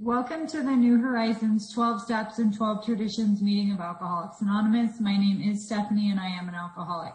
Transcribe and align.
Welcome 0.00 0.46
to 0.48 0.62
the 0.62 0.72
New 0.72 0.98
Horizons 0.98 1.70
12 1.72 2.02
Steps 2.02 2.38
and 2.38 2.52
12 2.52 2.84
Traditions 2.84 3.42
meeting 3.42 3.72
of 3.72 3.78
Alcoholics 3.78 4.40
Anonymous. 4.40 4.98
My 4.98 5.16
name 5.16 5.40
is 5.42 5.66
Stephanie 5.66 6.10
and 6.10 6.18
I 6.18 6.28
am 6.28 6.48
an 6.48 6.54
alcoholic. 6.54 7.12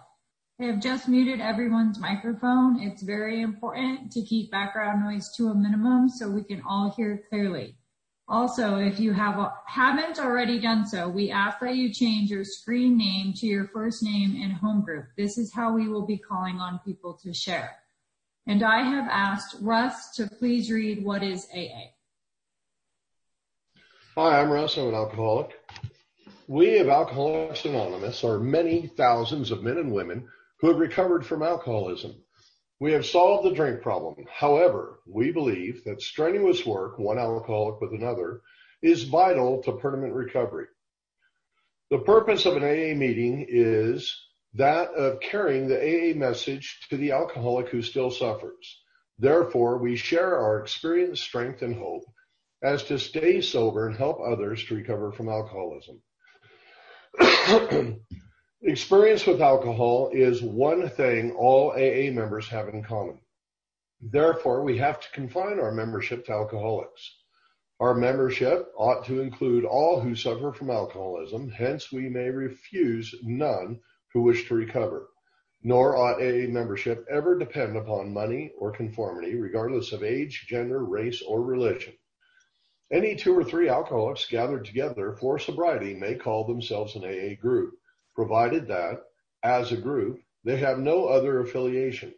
I 0.62 0.66
have 0.66 0.80
just 0.80 1.10
muted 1.10 1.42
everyone's 1.42 2.00
microphone. 2.00 2.80
It's 2.80 3.02
very 3.02 3.42
important 3.42 4.12
to 4.12 4.22
keep 4.22 4.52
background 4.52 5.04
noise 5.04 5.30
to 5.36 5.48
a 5.48 5.56
minimum 5.56 6.08
so 6.08 6.30
we 6.30 6.44
can 6.44 6.62
all 6.62 6.94
hear 6.96 7.24
clearly. 7.30 7.76
Also, 8.30 8.78
if 8.78 9.00
you 9.00 9.12
have, 9.12 9.52
haven't 9.66 10.20
already 10.20 10.60
done 10.60 10.86
so, 10.86 11.10
we 11.10 11.32
ask 11.32 11.60
that 11.60 11.76
you 11.76 11.92
change 11.92 12.30
your 12.30 12.46
screen 12.46 12.96
name 12.96 13.34
to 13.34 13.48
your 13.48 13.68
first 13.74 14.04
name 14.04 14.40
and 14.42 14.54
home 14.54 14.82
group. 14.82 15.08
This 15.18 15.38
is 15.38 15.52
how 15.54 15.74
we 15.74 15.90
will 15.90 16.06
be 16.06 16.18
calling 16.18 16.60
on 16.60 16.80
people 16.86 17.20
to 17.24 17.34
share. 17.34 17.76
And 18.46 18.64
I 18.64 18.84
have 18.84 19.10
asked 19.10 19.58
Russ 19.62 20.12
to 20.16 20.28
please 20.28 20.72
read 20.72 21.04
what 21.04 21.24
is 21.24 21.48
AA. 21.54 21.97
Hi, 24.20 24.42
I'm 24.42 24.50
Russ. 24.50 24.76
I'm 24.78 24.88
an 24.88 24.96
alcoholic. 24.96 25.52
We 26.48 26.80
of 26.80 26.90
Alcoholics 26.90 27.66
Anonymous 27.66 28.24
are 28.24 28.40
many 28.40 28.88
thousands 28.88 29.52
of 29.52 29.62
men 29.62 29.78
and 29.78 29.92
women 29.92 30.28
who 30.60 30.70
have 30.70 30.80
recovered 30.80 31.24
from 31.24 31.44
alcoholism. 31.44 32.16
We 32.80 32.94
have 32.94 33.06
solved 33.06 33.46
the 33.46 33.54
drink 33.54 33.84
problem. 33.84 34.26
However, 34.28 35.02
we 35.06 35.32
believe 35.32 35.84
that 35.84 36.02
strenuous 36.02 36.66
work, 36.66 36.98
one 36.98 37.20
alcoholic 37.20 37.80
with 37.80 37.94
another, 37.94 38.42
is 38.82 39.04
vital 39.04 39.62
to 39.62 39.74
permanent 39.74 40.16
recovery. 40.16 40.66
The 41.92 42.00
purpose 42.00 42.48
of 42.48 42.58
an 42.58 42.64
AA 42.64 42.98
meeting 42.98 43.46
is 43.48 44.20
that 44.56 44.90
of 44.96 45.20
carrying 45.20 45.68
the 45.68 45.78
AA 45.78 46.18
message 46.18 46.88
to 46.90 46.98
the 46.98 47.12
alcoholic 47.12 47.70
who 47.70 47.84
still 47.84 48.10
suffers. 48.10 48.82
Therefore, 49.20 49.78
we 49.78 49.96
share 49.96 50.40
our 50.40 50.60
experience, 50.60 51.22
strength, 51.22 51.62
and 51.62 51.76
hope 51.76 52.06
as 52.62 52.84
to 52.84 52.98
stay 52.98 53.42
sober 53.42 53.88
and 53.88 53.96
help 53.96 54.20
others 54.20 54.64
to 54.66 54.76
recover 54.76 55.12
from 55.12 55.30
alcoholism. 55.30 56.02
Experience 58.64 59.26
with 59.26 59.42
alcohol 59.42 60.10
is 60.12 60.42
one 60.42 60.90
thing 60.90 61.32
all 61.34 61.72
AA 61.72 62.12
members 62.12 62.48
have 62.50 62.70
in 62.70 62.84
common. 62.84 63.20
Therefore, 64.02 64.64
we 64.64 64.78
have 64.78 65.00
to 65.00 65.12
confine 65.12 65.60
our 65.60 65.72
membership 65.72 66.26
to 66.26 66.32
alcoholics. 66.32 67.16
Our 67.80 67.94
membership 67.94 68.72
ought 68.76 69.06
to 69.06 69.22
include 69.22 69.64
all 69.64 70.00
who 70.00 70.16
suffer 70.16 70.52
from 70.52 70.72
alcoholism, 70.72 71.50
hence 71.50 71.92
we 71.92 72.10
may 72.10 72.30
refuse 72.30 73.14
none 73.22 73.80
who 74.14 74.22
wish 74.22 74.48
to 74.48 74.56
recover. 74.56 75.10
Nor 75.62 75.96
ought 75.96 76.22
AA 76.22 76.48
membership 76.48 77.06
ever 77.10 77.38
depend 77.38 77.78
upon 77.78 78.14
money 78.14 78.52
or 78.58 78.72
conformity, 78.72 79.36
regardless 79.36 79.92
of 79.92 80.04
age, 80.04 80.48
gender, 80.48 80.84
race, 80.84 81.22
or 81.22 81.44
religion. 81.44 81.94
Any 82.90 83.18
two 83.18 83.38
or 83.38 83.44
three 83.44 83.68
alcoholics 83.68 84.30
gathered 84.30 84.64
together 84.64 85.12
for 85.20 85.38
sobriety 85.38 85.94
may 85.94 86.16
call 86.16 86.46
themselves 86.46 86.96
an 86.96 87.04
AA 87.04 87.36
group, 87.36 87.74
provided 88.16 88.66
that, 88.68 89.04
as 89.44 89.74
a 89.74 89.78
group, 89.78 90.22
they 90.46 90.56
have 90.56 90.80
no 90.80 91.06
other 91.08 91.42
affiliation. 91.42 92.16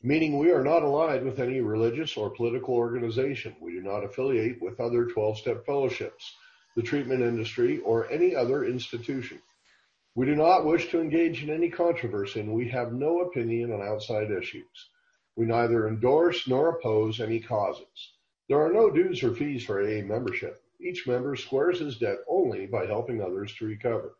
Meaning 0.00 0.38
we 0.38 0.52
are 0.52 0.62
not 0.62 0.84
allied 0.84 1.24
with 1.24 1.40
any 1.40 1.60
religious 1.60 2.16
or 2.16 2.30
political 2.30 2.74
organization. 2.74 3.56
We 3.60 3.72
do 3.72 3.82
not 3.82 4.04
affiliate 4.04 4.62
with 4.62 4.78
other 4.78 5.06
12 5.06 5.38
step 5.38 5.66
fellowships, 5.66 6.32
the 6.76 6.82
treatment 6.82 7.22
industry, 7.22 7.80
or 7.80 8.08
any 8.08 8.36
other 8.36 8.64
institution. 8.64 9.42
We 10.14 10.26
do 10.26 10.36
not 10.36 10.64
wish 10.64 10.90
to 10.90 11.00
engage 11.00 11.42
in 11.42 11.50
any 11.50 11.70
controversy 11.70 12.38
and 12.38 12.52
we 12.52 12.68
have 12.68 12.92
no 12.92 13.22
opinion 13.22 13.72
on 13.72 13.82
outside 13.82 14.30
issues. 14.30 14.90
We 15.34 15.46
neither 15.46 15.88
endorse 15.88 16.46
nor 16.46 16.68
oppose 16.68 17.20
any 17.20 17.40
causes. 17.40 18.12
There 18.52 18.60
are 18.60 18.70
no 18.70 18.90
dues 18.90 19.22
or 19.22 19.34
fees 19.34 19.64
for 19.64 19.80
AA 19.80 20.02
membership. 20.02 20.62
Each 20.78 21.06
member 21.06 21.36
squares 21.36 21.80
his 21.80 21.96
debt 21.96 22.18
only 22.28 22.66
by 22.66 22.84
helping 22.84 23.22
others 23.22 23.54
to 23.54 23.64
recover. 23.64 24.18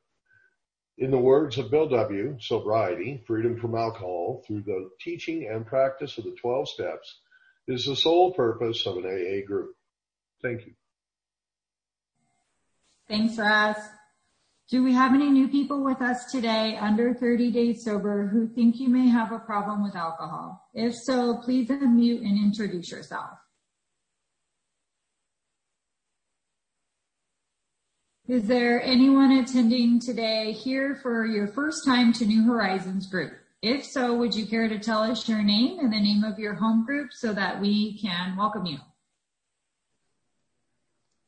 In 0.97 1.11
the 1.11 1.19
words 1.19 1.59
of 1.59 1.71
Bill 1.71 1.87
W., 1.87 2.39
sobriety, 2.41 3.23
freedom 3.27 3.61
from 3.61 3.75
alcohol, 3.75 4.43
through 4.47 4.63
the 4.63 4.89
teaching 4.99 5.51
and 5.53 5.67
practice 5.67 6.17
of 6.17 6.25
the 6.25 6.35
12 6.41 6.67
steps, 6.67 7.21
is 7.69 7.85
the 7.85 7.95
sole 7.95 8.33
purpose 8.33 8.87
of 8.87 8.97
an 8.97 9.05
AA 9.05 9.47
group. 9.47 9.77
Thank 10.41 10.65
you. 10.65 10.73
Thanks, 13.09 13.37
Russ. 13.37 13.77
Do 14.71 14.83
we 14.83 14.95
have 14.95 15.13
any 15.13 15.29
new 15.29 15.49
people 15.49 15.85
with 15.85 16.01
us 16.01 16.33
today 16.33 16.79
under 16.81 17.13
30 17.13 17.51
days 17.51 17.85
sober 17.85 18.29
who 18.29 18.49
think 18.49 18.77
you 18.81 18.89
may 18.89 19.09
have 19.09 19.31
a 19.31 19.41
problem 19.41 19.83
with 19.83 19.95
alcohol? 19.95 20.71
If 20.73 20.95
so, 20.95 21.37
please 21.45 21.69
unmute 21.69 22.23
and 22.23 22.43
introduce 22.43 22.91
yourself. 22.91 23.42
Is 28.29 28.45
there 28.45 28.81
anyone 28.81 29.33
attending 29.33 29.99
today 29.99 30.53
here 30.53 30.95
for 31.03 31.27
your 31.27 31.49
first 31.49 31.85
time 31.85 32.13
to 32.15 32.25
New 32.25 32.45
Horizons 32.45 33.07
group? 33.07 33.33
If 33.63 33.85
so, 33.85 34.15
would 34.15 34.33
you 34.33 34.47
care 34.47 34.69
to 34.69 34.79
tell 34.79 35.03
us 35.03 35.29
your 35.29 35.43
name 35.43 35.81
and 35.81 35.93
the 35.93 36.01
name 36.01 36.23
of 36.23 36.39
your 36.39 36.55
home 36.55 36.87
group 36.87 37.13
so 37.13 37.33
that 37.33 37.61
we 37.61 37.99
can 37.99 38.37
welcome 38.37 38.65
you? 38.65 38.79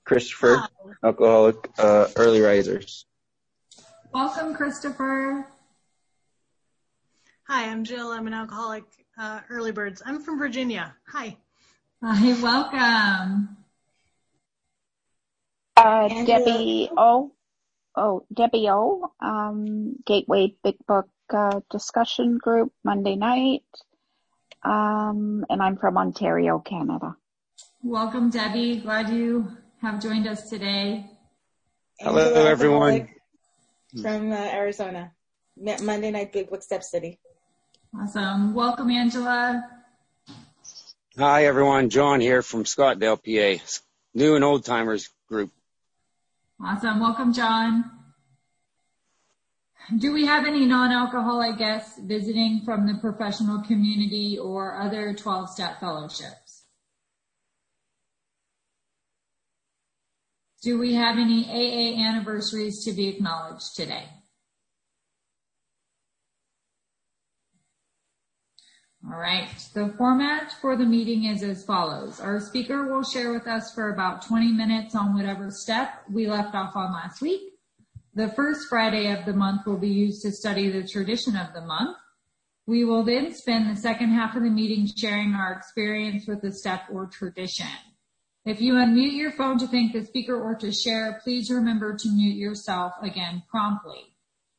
Christopher, 0.04 0.59
Hi. 0.59 0.69
alcoholic, 1.03 1.69
uh, 1.78 2.06
early 2.15 2.41
risers. 2.41 3.06
Welcome, 4.12 4.54
Christopher. 4.54 5.49
Hi, 7.49 7.71
I'm 7.71 7.83
Jill. 7.83 8.12
I'm 8.12 8.28
an 8.28 8.34
alcoholic, 8.34 8.84
uh, 9.19 9.41
early 9.50 9.72
birds. 9.72 10.00
I'm 10.06 10.22
from 10.22 10.38
Virginia. 10.38 10.94
Hi. 11.09 11.37
Hi, 12.04 12.41
welcome. 12.41 13.63
Uh, 15.76 16.08
Debbie 16.24 16.88
O. 16.96 17.32
Oh, 17.96 18.26
Debbie 18.32 18.68
O. 18.70 19.10
Um, 19.20 19.96
Gateway 20.06 20.54
Big 20.62 20.76
Book 20.86 21.08
uh, 21.32 21.60
discussion 21.70 22.38
group 22.38 22.72
Monday 22.84 23.16
night. 23.16 23.64
Um, 24.62 25.44
and 25.50 25.60
I'm 25.60 25.76
from 25.76 25.98
Ontario, 25.98 26.58
Canada. 26.60 27.16
Welcome, 27.82 28.30
Debbie. 28.30 28.76
Glad 28.76 29.10
you 29.10 29.48
have 29.82 30.00
joined 30.00 30.26
us 30.26 30.48
today. 30.48 31.10
Hello, 31.98 32.32
Hello 32.32 32.46
everyone. 32.46 33.08
From 34.00 34.32
uh, 34.32 34.36
Arizona. 34.36 35.12
Monday 35.56 36.10
night 36.10 36.32
Big 36.32 36.50
Book 36.50 36.62
Step 36.62 36.82
City. 36.82 37.18
Awesome. 37.96 38.54
Welcome, 38.54 38.91
Angela. 38.91 39.62
Hi, 41.18 41.46
everyone. 41.46 41.91
John 41.91 42.20
here 42.20 42.42
from 42.42 42.64
Scottdale, 42.64 43.16
PA. 43.16 43.62
New 44.14 44.34
and 44.34 44.44
old 44.44 44.64
timers 44.64 45.10
group. 45.28 45.50
Awesome. 46.66 46.98
Welcome, 46.98 47.34
John. 47.34 47.91
Do 49.98 50.14
we 50.14 50.25
have 50.25 50.47
any 50.47 50.64
non-alcoholic 50.64 51.58
guests 51.58 52.00
visiting 52.02 52.62
from 52.64 52.86
the 52.86 52.94
professional 53.02 53.60
community 53.60 54.38
or 54.38 54.80
other 54.80 55.12
12-step 55.12 55.78
fellowships? 55.78 56.64
Do 60.62 60.78
we 60.78 60.94
have 60.94 61.19
any 61.19 61.44
AA 61.44 62.03
anniversaries 62.08 62.82
to 62.86 62.92
be 62.92 63.08
acknowledged 63.08 63.76
today? 63.76 64.08
All 69.06 69.19
right. 69.19 69.48
The 69.75 69.92
format 69.98 70.53
for 70.62 70.76
the 70.76 70.87
meeting 70.87 71.25
is 71.25 71.42
as 71.42 71.65
follows. 71.65 72.20
Our 72.20 72.41
speaker 72.41 72.88
will 72.88 73.03
share 73.03 73.32
with 73.32 73.47
us 73.47 73.75
for 73.75 73.91
about 73.91 74.26
20 74.26 74.53
minutes 74.53 74.94
on 74.94 75.15
whatever 75.15 75.50
step 75.50 76.04
we 76.10 76.26
left 76.26 76.54
off 76.54 76.75
on 76.75 76.92
last 76.92 77.20
week. 77.20 77.42
The 78.15 78.28
first 78.28 78.69
Friday 78.69 79.12
of 79.12 79.26
the 79.26 79.34
month 79.34 79.66
will 79.66 79.76
be 79.76 79.88
used 79.88 80.22
to 80.22 80.32
study 80.32 80.70
the 80.70 80.88
tradition 80.88 81.37
of 81.37 81.53
the 81.53 81.60
month. 81.60 81.98
We 82.66 82.84
will 82.84 83.03
then 83.03 83.34
spend 83.34 83.69
the 83.69 83.78
second 83.78 84.10
half 84.10 84.37
of 84.37 84.42
the 84.42 84.48
meeting 84.48 84.88
sharing 84.97 85.34
our 85.34 85.53
experience 85.53 86.26
with 86.26 86.41
the 86.41 86.53
step 86.53 86.84
or 86.91 87.06
tradition. 87.06 87.66
If 88.47 88.62
you 88.62 88.75
unmute 88.75 89.16
your 89.16 89.32
phone 89.32 89.59
to 89.59 89.66
thank 89.66 89.92
the 89.92 90.06
speaker 90.06 90.41
or 90.41 90.54
to 90.56 90.72
share, 90.72 91.21
please 91.22 91.51
remember 91.51 91.95
to 91.95 92.09
mute 92.09 92.36
yourself 92.36 92.95
again 93.03 93.42
promptly. 93.51 94.14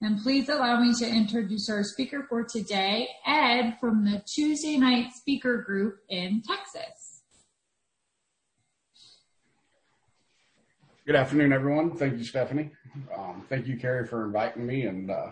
And 0.06 0.22
please 0.22 0.50
allow 0.50 0.80
me 0.80 0.94
to 1.00 1.10
introduce 1.10 1.68
our 1.68 1.84
speaker 1.84 2.28
for 2.30 2.44
today, 2.44 3.10
Ed 3.25 3.78
from 3.81 4.06
the 4.06 4.22
Tuesday 4.28 4.78
night 4.78 5.13
speaker 5.13 5.63
group 5.63 5.98
in 6.10 6.44
Texas. 6.48 7.24
Good 11.07 11.16
afternoon, 11.16 11.52
everyone. 11.52 11.98
Thank 11.98 12.19
you, 12.19 12.24
Stephanie. 12.24 12.69
Um, 13.18 13.48
thank 13.50 13.66
you, 13.66 13.78
Carrie, 13.78 14.06
for 14.06 14.25
inviting 14.25 14.68
me. 14.68 14.84
And 14.84 15.10
uh, 15.10 15.31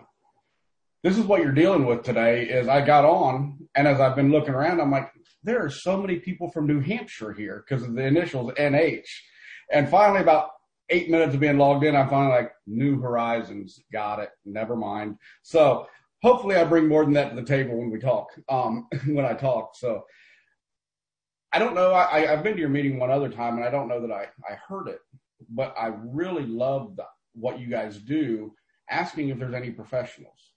this 1.03 1.19
is 1.19 1.25
what 1.25 1.43
you're 1.43 1.51
dealing 1.51 1.85
with 1.85 2.01
today. 2.01 2.45
Is 2.45 2.67
I 2.67 2.83
got 2.83 3.05
on, 3.05 3.67
and 3.75 3.87
as 3.87 3.99
I've 3.99 4.15
been 4.15 4.31
looking 4.31 4.55
around, 4.55 4.81
I'm 4.81 4.89
like, 4.89 5.11
there 5.43 5.63
are 5.63 5.69
so 5.69 6.01
many 6.01 6.15
people 6.15 6.49
from 6.49 6.65
New 6.65 6.79
Hampshire 6.79 7.33
here 7.33 7.63
because 7.63 7.85
of 7.85 7.93
the 7.93 8.07
initials 8.07 8.51
NH. 8.53 9.05
And 9.71 9.87
finally, 9.87 10.21
about 10.21 10.49
eight 10.89 11.09
minutes 11.09 11.33
of 11.33 11.39
being 11.39 11.57
logged 11.57 11.83
in, 11.83 11.95
I'm 11.95 12.09
finally 12.09 12.35
like, 12.35 12.51
New 12.67 12.99
Horizons, 12.99 13.79
got 13.91 14.19
it, 14.19 14.29
never 14.45 14.75
mind. 14.75 15.17
So 15.41 15.87
hopefully 16.21 16.55
I 16.55 16.63
bring 16.63 16.87
more 16.87 17.03
than 17.03 17.13
that 17.13 17.29
to 17.29 17.35
the 17.35 17.43
table 17.43 17.77
when 17.77 17.89
we 17.89 17.99
talk, 17.99 18.29
um, 18.49 18.87
when 19.07 19.25
I 19.25 19.33
talk. 19.33 19.75
So 19.75 20.03
I 21.51 21.59
don't 21.59 21.75
know. 21.75 21.91
I, 21.91 22.31
I've 22.31 22.43
been 22.43 22.55
to 22.55 22.59
your 22.59 22.69
meeting 22.69 22.97
one 22.97 23.11
other 23.11 23.29
time, 23.29 23.57
and 23.57 23.63
I 23.63 23.69
don't 23.69 23.87
know 23.87 24.01
that 24.01 24.11
I, 24.11 24.27
I 24.49 24.55
heard 24.67 24.87
it, 24.87 24.99
but 25.49 25.75
I 25.77 25.93
really 26.03 26.45
love 26.45 26.99
what 27.33 27.59
you 27.59 27.67
guys 27.67 27.97
do, 27.97 28.53
asking 28.89 29.29
if 29.29 29.37
there's 29.37 29.53
any 29.53 29.69
professionals. 29.69 30.53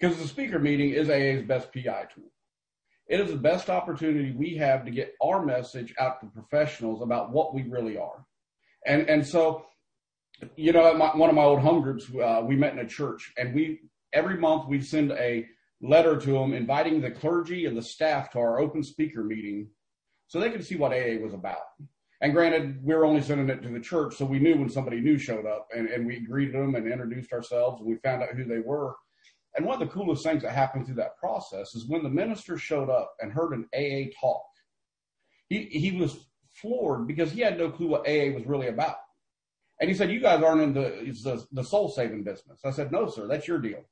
Because 0.00 0.18
the 0.18 0.26
speaker 0.26 0.58
meeting 0.58 0.90
is 0.90 1.08
AA's 1.08 1.46
best 1.46 1.72
PI 1.72 2.08
tool. 2.12 2.32
It 3.08 3.20
is 3.20 3.30
the 3.30 3.36
best 3.36 3.70
opportunity 3.70 4.32
we 4.32 4.56
have 4.56 4.84
to 4.84 4.90
get 4.90 5.14
our 5.22 5.44
message 5.44 5.94
out 6.00 6.20
to 6.20 6.26
professionals 6.26 7.02
about 7.02 7.30
what 7.30 7.54
we 7.54 7.62
really 7.62 7.96
are. 7.96 8.24
And, 8.86 9.08
and 9.08 9.26
so, 9.26 9.66
you 10.56 10.72
know, 10.72 10.94
my, 10.94 11.16
one 11.16 11.30
of 11.30 11.36
my 11.36 11.42
old 11.42 11.60
home 11.60 11.82
groups, 11.82 12.06
uh, 12.14 12.42
we 12.44 12.56
met 12.56 12.72
in 12.72 12.80
a 12.80 12.88
church 12.88 13.32
and 13.36 13.54
we, 13.54 13.80
every 14.12 14.36
month 14.36 14.68
we 14.68 14.80
send 14.80 15.12
a 15.12 15.46
letter 15.80 16.16
to 16.16 16.32
them 16.32 16.52
inviting 16.52 17.00
the 17.00 17.10
clergy 17.10 17.66
and 17.66 17.76
the 17.76 17.82
staff 17.82 18.30
to 18.30 18.38
our 18.38 18.58
open 18.58 18.82
speaker 18.82 19.24
meeting 19.24 19.68
so 20.28 20.40
they 20.40 20.50
could 20.50 20.64
see 20.64 20.76
what 20.76 20.92
AA 20.92 21.20
was 21.22 21.34
about. 21.34 21.62
And 22.20 22.32
granted, 22.32 22.78
we 22.84 22.94
were 22.94 23.04
only 23.04 23.20
sending 23.20 23.50
it 23.50 23.62
to 23.62 23.68
the 23.68 23.80
church, 23.80 24.14
so 24.16 24.24
we 24.24 24.38
knew 24.38 24.56
when 24.56 24.68
somebody 24.68 25.00
new 25.00 25.18
showed 25.18 25.44
up 25.44 25.66
and, 25.76 25.88
and 25.88 26.06
we 26.06 26.20
greeted 26.20 26.54
them 26.54 26.76
and 26.76 26.90
introduced 26.90 27.32
ourselves 27.32 27.80
and 27.80 27.90
we 27.90 27.96
found 27.96 28.22
out 28.22 28.34
who 28.34 28.44
they 28.44 28.60
were. 28.60 28.94
And 29.56 29.66
one 29.66 29.80
of 29.82 29.86
the 29.86 29.92
coolest 29.92 30.24
things 30.24 30.42
that 30.42 30.52
happened 30.52 30.86
through 30.86 30.94
that 30.96 31.18
process 31.18 31.74
is 31.74 31.88
when 31.88 32.02
the 32.02 32.08
minister 32.08 32.56
showed 32.56 32.88
up 32.88 33.14
and 33.20 33.32
heard 33.32 33.52
an 33.52 33.68
AA 33.74 34.10
talk, 34.20 34.44
he, 35.48 35.64
he 35.64 35.92
was 35.92 36.16
floored 36.62 37.06
because 37.06 37.30
he 37.32 37.40
had 37.40 37.58
no 37.58 37.70
clue 37.70 37.88
what 37.88 38.08
AA 38.08 38.32
was 38.34 38.46
really 38.46 38.68
about. 38.68 38.96
And 39.80 39.90
he 39.90 39.96
said, 39.96 40.10
you 40.10 40.20
guys 40.20 40.42
aren't 40.42 40.62
in 40.62 40.72
the, 40.72 41.12
the, 41.24 41.44
the 41.52 41.64
soul 41.64 41.88
saving 41.88 42.22
business. 42.22 42.60
I 42.64 42.70
said, 42.70 42.92
no, 42.92 43.08
sir, 43.08 43.26
that's 43.26 43.48
your 43.48 43.58
deal. 43.58 43.84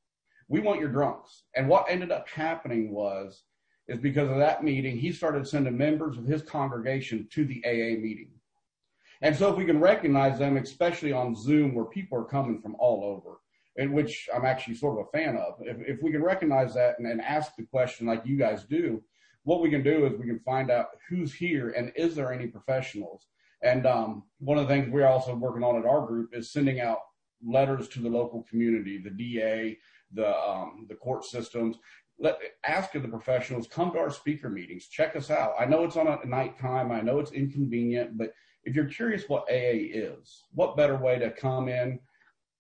We 0.48 0.60
want 0.60 0.80
your 0.80 0.88
drunks. 0.88 1.44
And 1.56 1.68
what 1.68 1.86
ended 1.88 2.12
up 2.12 2.28
happening 2.28 2.92
was, 2.92 3.42
is 3.88 3.98
because 3.98 4.30
of 4.30 4.38
that 4.38 4.62
meeting, 4.62 4.96
he 4.96 5.10
started 5.10 5.48
sending 5.48 5.76
members 5.76 6.16
of 6.16 6.24
his 6.24 6.42
congregation 6.42 7.28
to 7.32 7.44
the 7.44 7.62
AA 7.66 8.00
meeting. 8.00 8.30
And 9.20 9.36
so 9.36 9.50
if 9.50 9.56
we 9.56 9.64
can 9.64 9.80
recognize 9.80 10.38
them, 10.38 10.56
especially 10.56 11.12
on 11.12 11.34
Zoom 11.34 11.74
where 11.74 11.84
people 11.84 12.18
are 12.18 12.24
coming 12.24 12.60
from 12.60 12.76
all 12.78 13.04
over, 13.04 13.38
and 13.76 13.92
which 13.92 14.28
I'm 14.34 14.44
actually 14.44 14.74
sort 14.74 14.98
of 14.98 15.06
a 15.06 15.10
fan 15.10 15.36
of. 15.36 15.54
If, 15.60 15.76
if 15.86 16.02
we 16.02 16.10
can 16.10 16.22
recognize 16.22 16.74
that 16.74 16.98
and, 16.98 17.06
and 17.06 17.20
ask 17.20 17.56
the 17.56 17.64
question 17.64 18.06
like 18.06 18.24
you 18.24 18.36
guys 18.36 18.64
do, 18.64 19.02
what 19.44 19.60
we 19.60 19.70
can 19.70 19.82
do 19.82 20.06
is 20.06 20.18
we 20.18 20.26
can 20.26 20.40
find 20.40 20.70
out 20.70 20.88
who's 21.08 21.32
here 21.32 21.70
and 21.70 21.92
is 21.96 22.14
there 22.14 22.32
any 22.32 22.46
professionals. 22.46 23.26
And 23.62 23.86
um, 23.86 24.24
one 24.38 24.58
of 24.58 24.68
the 24.68 24.74
things 24.74 24.90
we're 24.90 25.06
also 25.06 25.34
working 25.34 25.62
on 25.62 25.76
at 25.76 25.86
our 25.86 26.06
group 26.06 26.30
is 26.32 26.52
sending 26.52 26.80
out 26.80 26.98
letters 27.46 27.88
to 27.88 28.00
the 28.00 28.08
local 28.08 28.42
community, 28.48 28.98
the 28.98 29.10
DA, 29.10 29.78
the 30.12 30.36
um, 30.36 30.86
the 30.88 30.94
court 30.94 31.24
systems. 31.24 31.76
Let 32.18 32.38
ask 32.66 32.94
of 32.94 33.02
the 33.02 33.08
professionals 33.08 33.66
come 33.66 33.92
to 33.92 33.98
our 33.98 34.10
speaker 34.10 34.50
meetings, 34.50 34.88
check 34.88 35.16
us 35.16 35.30
out. 35.30 35.54
I 35.58 35.64
know 35.64 35.84
it's 35.84 35.96
on 35.96 36.06
a 36.06 36.26
night 36.26 36.58
time, 36.58 36.92
I 36.92 37.00
know 37.00 37.18
it's 37.18 37.32
inconvenient, 37.32 38.18
but 38.18 38.34
if 38.64 38.74
you're 38.74 38.86
curious 38.86 39.24
what 39.26 39.48
AA 39.50 39.88
is, 39.90 40.44
what 40.52 40.76
better 40.76 40.96
way 40.96 41.18
to 41.18 41.30
come 41.30 41.68
in, 41.68 41.98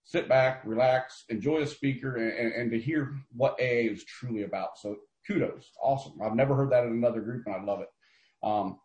sit 0.04 0.28
back, 0.28 0.62
relax, 0.64 1.24
enjoy 1.28 1.58
a 1.58 1.66
speaker, 1.66 2.16
and, 2.16 2.52
and, 2.52 2.70
to 2.70 2.78
hear 2.78 3.14
what 3.36 3.60
AA 3.60 3.90
is 3.92 4.04
truly 4.04 4.44
about. 4.44 4.78
So 4.78 4.96
kudos, 5.26 5.70
awesome. 5.82 6.14
I've 6.22 6.34
never 6.34 6.54
heard 6.54 6.70
that 6.70 6.84
in 6.84 6.92
another 6.92 7.20
group, 7.20 7.44
and 7.46 7.54
I 7.54 7.62
love 7.62 7.80
it. 7.80 7.88
Um, 8.42 8.78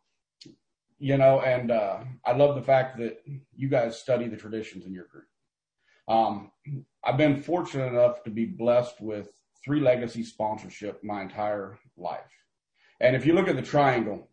you 0.97 1.17
know, 1.17 1.41
and 1.41 1.71
uh, 1.71 1.99
I 2.25 2.33
love 2.33 2.55
the 2.55 2.61
fact 2.61 2.97
that 2.99 3.17
you 3.55 3.67
guys 3.67 3.99
study 3.99 4.27
the 4.27 4.37
traditions 4.37 4.85
in 4.85 4.93
your 4.93 5.07
group. 5.07 5.25
Um, 6.07 6.51
I've 7.03 7.17
been 7.17 7.41
fortunate 7.41 7.87
enough 7.87 8.23
to 8.23 8.29
be 8.29 8.45
blessed 8.45 9.01
with 9.01 9.29
three 9.63 9.79
legacy 9.79 10.23
sponsorship 10.23 11.03
my 11.03 11.21
entire 11.21 11.79
life. 11.97 12.21
And 13.01 13.15
if 13.15 13.25
you 13.25 13.33
look 13.33 13.47
at 13.47 13.55
the 13.55 13.61
triangle, 13.61 14.29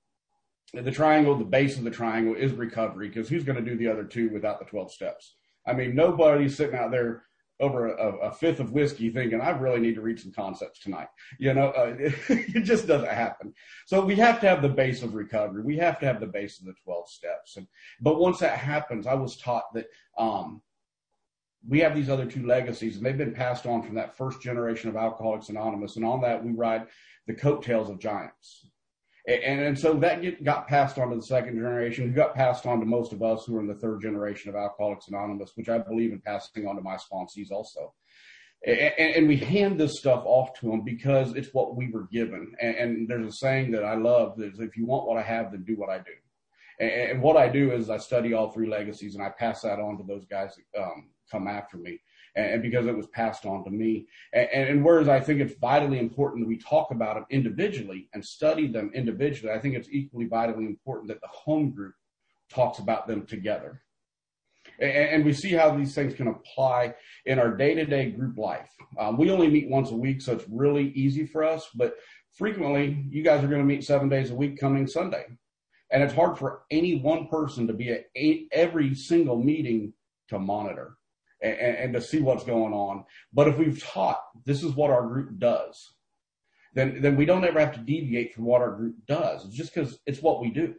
the 0.72 0.90
triangle, 0.90 1.36
the 1.36 1.44
base 1.44 1.76
of 1.78 1.84
the 1.84 1.90
triangle 1.90 2.34
is 2.34 2.52
recovery 2.52 3.08
because 3.08 3.28
who's 3.28 3.44
going 3.44 3.62
to 3.62 3.70
do 3.70 3.76
the 3.76 3.88
other 3.88 4.04
two 4.04 4.30
without 4.30 4.58
the 4.58 4.64
12 4.66 4.92
steps? 4.92 5.34
I 5.66 5.72
mean, 5.72 5.94
nobody's 5.94 6.56
sitting 6.56 6.76
out 6.76 6.90
there 6.90 7.24
over 7.62 7.94
a, 7.94 8.28
a, 8.28 8.32
fifth 8.32 8.58
of 8.58 8.72
whiskey 8.72 9.08
thinking 9.08 9.40
I 9.40 9.50
really 9.50 9.80
need 9.80 9.94
to 9.94 10.02
read 10.02 10.18
some 10.18 10.32
concepts 10.32 10.80
tonight. 10.80 11.06
You 11.38 11.54
know, 11.54 11.68
uh, 11.68 11.94
it, 12.28 12.64
just 12.64 12.88
doesn't 12.88 13.08
happen. 13.08 13.54
So 13.86 14.04
we 14.04 14.16
have 14.16 14.40
to 14.40 14.48
have 14.48 14.60
the 14.60 14.68
base 14.68 15.02
of 15.02 15.14
recovery. 15.14 15.62
We 15.62 15.78
have 15.78 16.00
to 16.00 16.06
have 16.06 16.20
the 16.20 16.26
base 16.26 16.58
of 16.58 16.66
the 16.66 16.74
12 16.84 17.08
steps. 17.08 17.56
And, 17.56 17.68
but 18.00 18.18
once 18.18 18.40
that 18.40 18.58
happens, 18.58 19.06
I 19.06 19.14
was 19.14 19.36
taught 19.36 19.72
that, 19.74 19.86
um, 20.18 20.60
we 21.68 21.78
have 21.78 21.94
these 21.94 22.10
other 22.10 22.26
two 22.26 22.44
legacies 22.44 22.96
and 22.96 23.06
they've 23.06 23.16
been 23.16 23.32
passed 23.32 23.66
on 23.66 23.84
from 23.84 23.94
that 23.94 24.16
first 24.16 24.42
generation 24.42 24.90
of 24.90 24.96
Alcoholics 24.96 25.48
Anonymous. 25.48 25.94
And 25.94 26.04
on 26.04 26.20
that, 26.22 26.44
we 26.44 26.50
ride 26.50 26.88
the 27.28 27.34
coattails 27.34 27.88
of 27.88 28.00
giants. 28.00 28.66
And, 29.26 29.60
and 29.60 29.78
so 29.78 29.94
that 29.94 30.20
get, 30.20 30.42
got 30.42 30.66
passed 30.66 30.98
on 30.98 31.10
to 31.10 31.16
the 31.16 31.22
second 31.22 31.54
generation, 31.54 32.12
got 32.12 32.34
passed 32.34 32.66
on 32.66 32.80
to 32.80 32.86
most 32.86 33.12
of 33.12 33.22
us 33.22 33.44
who 33.46 33.56
are 33.56 33.60
in 33.60 33.68
the 33.68 33.74
third 33.74 34.00
generation 34.00 34.50
of 34.50 34.56
Alcoholics 34.56 35.08
Anonymous, 35.08 35.52
which 35.54 35.68
I 35.68 35.78
believe 35.78 36.12
in 36.12 36.20
passing 36.20 36.66
on 36.66 36.74
to 36.74 36.82
my 36.82 36.96
sponsees 36.96 37.52
also. 37.52 37.94
And, 38.66 38.92
and, 38.98 39.28
we 39.28 39.36
hand 39.36 39.78
this 39.78 39.98
stuff 39.98 40.22
off 40.24 40.58
to 40.60 40.70
them 40.70 40.82
because 40.84 41.34
it's 41.34 41.52
what 41.52 41.74
we 41.74 41.90
were 41.90 42.06
given. 42.12 42.52
And, 42.60 42.76
and 42.76 43.08
there's 43.08 43.26
a 43.26 43.32
saying 43.32 43.72
that 43.72 43.84
I 43.84 43.94
love 43.94 44.36
that 44.36 44.52
is 44.52 44.60
if 44.60 44.76
you 44.76 44.86
want 44.86 45.08
what 45.08 45.18
I 45.18 45.22
have, 45.22 45.50
then 45.50 45.64
do 45.64 45.76
what 45.76 45.90
I 45.90 45.98
do. 45.98 46.84
And, 46.84 47.20
what 47.20 47.36
I 47.36 47.48
do 47.48 47.72
is 47.72 47.90
I 47.90 47.98
study 47.98 48.34
all 48.34 48.52
three 48.52 48.68
legacies 48.68 49.16
and 49.16 49.24
I 49.24 49.30
pass 49.30 49.62
that 49.62 49.80
on 49.80 49.98
to 49.98 50.04
those 50.04 50.26
guys 50.26 50.54
that 50.74 50.80
um, 50.80 51.10
come 51.30 51.48
after 51.48 51.76
me 51.76 52.00
and, 52.34 52.62
because 52.62 52.86
it 52.86 52.96
was 52.96 53.06
passed 53.08 53.44
on 53.44 53.64
to 53.64 53.70
me. 53.70 54.06
And, 54.32 54.84
whereas 54.84 55.08
I 55.08 55.20
think 55.20 55.40
it's 55.40 55.58
vitally 55.60 55.98
important 55.98 56.42
that 56.42 56.48
we 56.48 56.58
talk 56.58 56.90
about 56.90 57.14
them 57.16 57.26
individually 57.30 58.08
and 58.14 58.24
study 58.24 58.68
them 58.68 58.90
individually, 58.94 59.52
I 59.52 59.58
think 59.58 59.74
it's 59.74 59.88
equally 59.90 60.26
vitally 60.26 60.66
important 60.66 61.08
that 61.08 61.20
the 61.20 61.28
home 61.28 61.70
group 61.70 61.94
talks 62.50 62.78
about 62.78 63.06
them 63.06 63.26
together. 63.26 63.82
And, 64.78 65.24
we 65.24 65.32
see 65.32 65.52
how 65.52 65.76
these 65.76 65.94
things 65.94 66.14
can 66.14 66.28
apply 66.28 66.94
in 67.26 67.38
our 67.38 67.56
day-to-day 67.56 68.12
group 68.12 68.38
life. 68.38 68.70
Um, 68.98 69.18
we 69.18 69.30
only 69.30 69.48
meet 69.48 69.68
once 69.68 69.90
a 69.90 69.96
week, 69.96 70.22
so 70.22 70.32
it's 70.32 70.48
really 70.48 70.90
easy 70.90 71.26
for 71.26 71.44
us. 71.44 71.68
But 71.74 71.96
frequently, 72.32 73.04
you 73.10 73.22
guys 73.22 73.44
are 73.44 73.48
going 73.48 73.60
to 73.60 73.66
meet 73.66 73.84
seven 73.84 74.08
days 74.08 74.30
a 74.30 74.34
week 74.34 74.58
coming 74.58 74.86
Sunday. 74.86 75.26
And 75.90 76.02
it's 76.02 76.14
hard 76.14 76.38
for 76.38 76.62
any 76.70 77.00
one 77.00 77.26
person 77.28 77.66
to 77.66 77.74
be 77.74 77.90
at 77.90 78.06
every 78.50 78.94
single 78.94 79.36
meeting 79.36 79.92
to 80.28 80.38
monitor 80.38 80.96
and, 81.42 81.76
and 81.76 81.92
to 81.94 82.00
see 82.00 82.20
what's 82.20 82.44
going 82.44 82.72
on. 82.72 83.04
But 83.32 83.48
if 83.48 83.58
we've 83.58 83.82
taught 83.82 84.20
this 84.44 84.62
is 84.62 84.72
what 84.72 84.90
our 84.90 85.06
group 85.06 85.38
does, 85.38 85.94
then 86.74 87.00
then 87.00 87.16
we 87.16 87.26
don't 87.26 87.44
ever 87.44 87.60
have 87.60 87.74
to 87.74 87.80
deviate 87.80 88.34
from 88.34 88.44
what 88.44 88.62
our 88.62 88.74
group 88.74 88.96
does. 89.06 89.44
It's 89.44 89.56
just 89.56 89.74
because 89.74 89.98
it's 90.06 90.22
what 90.22 90.40
we 90.40 90.50
do. 90.50 90.74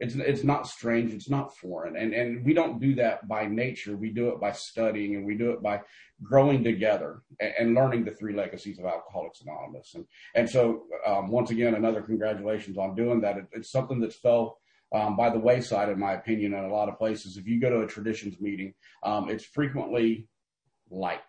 It's 0.00 0.14
it's 0.16 0.44
not 0.44 0.66
strange. 0.66 1.12
It's 1.12 1.30
not 1.30 1.56
foreign, 1.56 1.96
and 1.96 2.12
and 2.12 2.44
we 2.44 2.52
don't 2.52 2.80
do 2.80 2.94
that 2.96 3.28
by 3.28 3.46
nature. 3.46 3.96
We 3.96 4.10
do 4.10 4.28
it 4.30 4.40
by 4.40 4.52
studying, 4.52 5.14
and 5.14 5.24
we 5.24 5.36
do 5.36 5.52
it 5.52 5.62
by 5.62 5.82
growing 6.22 6.64
together 6.64 7.22
and, 7.40 7.54
and 7.58 7.74
learning 7.74 8.04
the 8.04 8.10
three 8.10 8.34
legacies 8.34 8.78
of 8.78 8.86
Alcoholics 8.86 9.40
Anonymous. 9.42 9.94
And 9.94 10.04
and 10.34 10.50
so 10.50 10.84
um, 11.06 11.30
once 11.30 11.50
again, 11.50 11.74
another 11.74 12.02
congratulations 12.02 12.76
on 12.76 12.96
doing 12.96 13.20
that. 13.20 13.36
It, 13.36 13.46
it's 13.52 13.70
something 13.70 14.00
that's 14.00 14.16
fell 14.16 14.58
um, 14.94 15.16
by 15.16 15.28
the 15.28 15.38
wayside, 15.38 15.88
in 15.88 15.98
my 15.98 16.12
opinion, 16.12 16.54
in 16.54 16.64
a 16.64 16.72
lot 16.72 16.88
of 16.88 16.96
places. 16.96 17.36
If 17.36 17.46
you 17.46 17.60
go 17.60 17.68
to 17.68 17.80
a 17.80 17.86
traditions 17.86 18.40
meeting, 18.40 18.72
um, 19.02 19.28
it's 19.28 19.44
frequently 19.44 20.28
light 20.88 21.20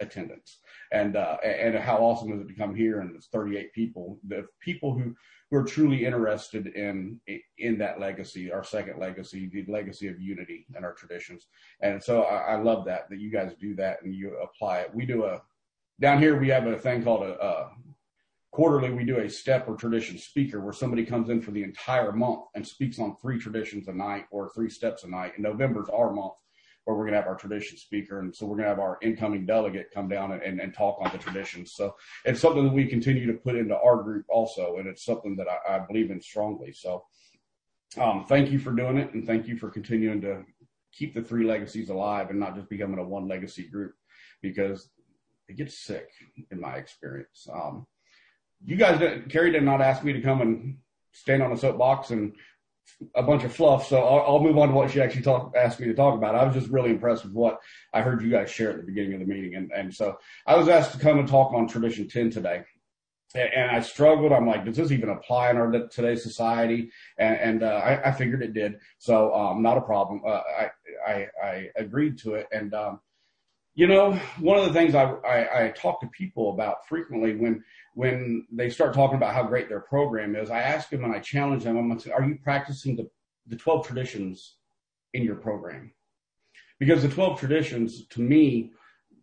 attendance. 0.00 0.58
And 0.92 1.16
uh, 1.16 1.36
and 1.44 1.76
how 1.76 1.98
awesome 1.98 2.32
is 2.32 2.40
it 2.40 2.48
to 2.48 2.54
come 2.54 2.74
here 2.74 3.00
and 3.00 3.14
it's 3.14 3.28
38 3.28 3.72
people, 3.72 4.18
the 4.26 4.46
people 4.60 4.94
who 4.94 5.14
who 5.50 5.56
are 5.56 5.64
truly 5.64 6.06
interested 6.06 6.68
in 6.68 7.20
in 7.58 7.78
that 7.78 8.00
legacy, 8.00 8.50
our 8.50 8.64
second 8.64 8.98
legacy, 8.98 9.48
the 9.52 9.70
legacy 9.70 10.08
of 10.08 10.20
unity 10.20 10.66
and 10.74 10.84
our 10.84 10.94
traditions. 10.94 11.46
And 11.80 12.02
so 12.02 12.22
I, 12.22 12.54
I 12.54 12.56
love 12.56 12.86
that 12.86 13.10
that 13.10 13.20
you 13.20 13.30
guys 13.30 13.52
do 13.60 13.76
that 13.76 14.02
and 14.02 14.14
you 14.14 14.36
apply 14.38 14.80
it. 14.80 14.94
We 14.94 15.04
do 15.04 15.24
a 15.24 15.42
down 16.00 16.18
here 16.18 16.40
we 16.40 16.48
have 16.48 16.66
a 16.66 16.78
thing 16.78 17.04
called 17.04 17.22
a, 17.22 17.38
a 17.44 17.70
quarterly 18.50 18.90
we 18.90 19.04
do 19.04 19.18
a 19.18 19.30
step 19.30 19.68
or 19.68 19.76
tradition 19.76 20.18
speaker 20.18 20.60
where 20.60 20.72
somebody 20.72 21.04
comes 21.04 21.30
in 21.30 21.40
for 21.40 21.52
the 21.52 21.62
entire 21.62 22.12
month 22.12 22.46
and 22.54 22.66
speaks 22.66 22.98
on 22.98 23.16
three 23.16 23.38
traditions 23.38 23.88
a 23.88 23.92
night 23.92 24.26
or 24.30 24.50
three 24.50 24.68
steps 24.68 25.04
a 25.04 25.08
night. 25.08 25.32
And 25.36 25.44
November's 25.44 25.88
our 25.88 26.12
month 26.12 26.34
where 26.84 26.96
we're 26.96 27.04
going 27.04 27.12
to 27.12 27.20
have 27.20 27.28
our 27.28 27.36
tradition 27.36 27.78
speaker. 27.78 28.20
And 28.20 28.34
so 28.34 28.46
we're 28.46 28.56
going 28.56 28.64
to 28.64 28.70
have 28.70 28.80
our 28.80 28.98
incoming 29.02 29.46
delegate 29.46 29.90
come 29.94 30.08
down 30.08 30.32
and, 30.32 30.42
and, 30.42 30.60
and 30.60 30.74
talk 30.74 30.98
on 31.00 31.10
the 31.12 31.18
traditions. 31.18 31.72
So 31.72 31.94
it's 32.24 32.40
something 32.40 32.64
that 32.64 32.72
we 32.72 32.86
continue 32.86 33.26
to 33.26 33.34
put 33.34 33.54
into 33.54 33.78
our 33.78 34.02
group 34.02 34.26
also. 34.28 34.78
And 34.78 34.88
it's 34.88 35.04
something 35.04 35.36
that 35.36 35.46
I, 35.48 35.76
I 35.76 35.78
believe 35.80 36.10
in 36.10 36.20
strongly. 36.20 36.72
So 36.72 37.04
um, 37.98 38.24
thank 38.28 38.50
you 38.50 38.58
for 38.58 38.72
doing 38.72 38.96
it. 38.96 39.12
And 39.14 39.26
thank 39.26 39.46
you 39.46 39.56
for 39.56 39.70
continuing 39.70 40.20
to 40.22 40.44
keep 40.92 41.14
the 41.14 41.22
three 41.22 41.44
legacies 41.44 41.90
alive 41.90 42.30
and 42.30 42.40
not 42.40 42.56
just 42.56 42.68
becoming 42.68 42.98
a 42.98 43.04
one 43.04 43.28
legacy 43.28 43.68
group 43.68 43.94
because 44.42 44.88
it 45.48 45.56
gets 45.56 45.78
sick 45.78 46.08
in 46.50 46.60
my 46.60 46.74
experience. 46.74 47.46
Um, 47.52 47.86
you 48.64 48.76
guys, 48.76 48.98
did, 48.98 49.30
Carrie 49.30 49.52
did 49.52 49.62
not 49.62 49.80
ask 49.80 50.04
me 50.04 50.12
to 50.12 50.20
come 50.20 50.40
and 50.40 50.78
stand 51.12 51.42
on 51.42 51.52
a 51.52 51.56
soapbox 51.56 52.10
and 52.10 52.34
a 53.14 53.22
bunch 53.22 53.44
of 53.44 53.54
fluff. 53.54 53.88
So 53.88 53.98
I'll, 53.98 54.34
I'll 54.34 54.42
move 54.42 54.58
on 54.58 54.68
to 54.68 54.74
what 54.74 54.90
she 54.90 55.00
actually 55.00 55.22
talk, 55.22 55.54
asked 55.56 55.80
me 55.80 55.86
to 55.86 55.94
talk 55.94 56.14
about. 56.14 56.34
I 56.34 56.44
was 56.44 56.54
just 56.54 56.68
really 56.68 56.90
impressed 56.90 57.24
with 57.24 57.32
what 57.32 57.60
I 57.92 58.02
heard 58.02 58.22
you 58.22 58.30
guys 58.30 58.50
share 58.50 58.70
at 58.70 58.76
the 58.76 58.82
beginning 58.82 59.14
of 59.14 59.20
the 59.20 59.26
meeting. 59.26 59.54
And, 59.54 59.70
and 59.72 59.94
so 59.94 60.18
I 60.46 60.56
was 60.56 60.68
asked 60.68 60.92
to 60.92 60.98
come 60.98 61.18
and 61.18 61.28
talk 61.28 61.52
on 61.52 61.66
tradition 61.66 62.08
10 62.08 62.30
today. 62.30 62.64
and 63.34 63.70
I 63.70 63.80
struggled. 63.80 64.32
I'm 64.32 64.46
like, 64.46 64.64
does 64.64 64.76
this 64.76 64.92
even 64.92 65.08
apply 65.08 65.50
in 65.50 65.56
our 65.56 65.70
today's 65.88 66.22
society? 66.22 66.90
And, 67.18 67.36
and 67.36 67.62
uh, 67.62 67.80
I, 67.84 68.08
I, 68.08 68.12
figured 68.12 68.42
it 68.42 68.52
did. 68.52 68.74
So 68.98 69.32
um, 69.34 69.62
not 69.62 69.78
a 69.78 69.82
problem. 69.82 70.22
Uh, 70.26 70.40
I, 70.58 70.70
I, 71.06 71.26
I 71.42 71.70
agreed 71.76 72.18
to 72.18 72.34
it. 72.34 72.48
And 72.52 72.74
um, 72.74 73.00
you 73.80 73.86
know, 73.86 74.12
one 74.40 74.58
of 74.58 74.66
the 74.66 74.74
things 74.74 74.94
I, 74.94 75.04
I, 75.04 75.64
I 75.64 75.68
talk 75.70 76.02
to 76.02 76.06
people 76.08 76.52
about 76.52 76.86
frequently 76.86 77.34
when 77.34 77.64
when 77.94 78.46
they 78.52 78.68
start 78.68 78.92
talking 78.92 79.16
about 79.16 79.32
how 79.32 79.42
great 79.42 79.70
their 79.70 79.80
program 79.80 80.36
is, 80.36 80.50
I 80.50 80.60
ask 80.60 80.90
them 80.90 81.02
and 81.02 81.14
I 81.14 81.18
challenge 81.18 81.64
them. 81.64 81.78
I'm 81.78 81.88
like, 81.88 82.06
are 82.14 82.22
you 82.22 82.38
practicing 82.44 82.94
the 82.94 83.08
the 83.46 83.56
12 83.56 83.86
traditions 83.86 84.56
in 85.14 85.22
your 85.22 85.36
program? 85.36 85.94
Because 86.78 87.00
the 87.00 87.08
12 87.08 87.40
traditions, 87.40 88.06
to 88.08 88.20
me, 88.20 88.70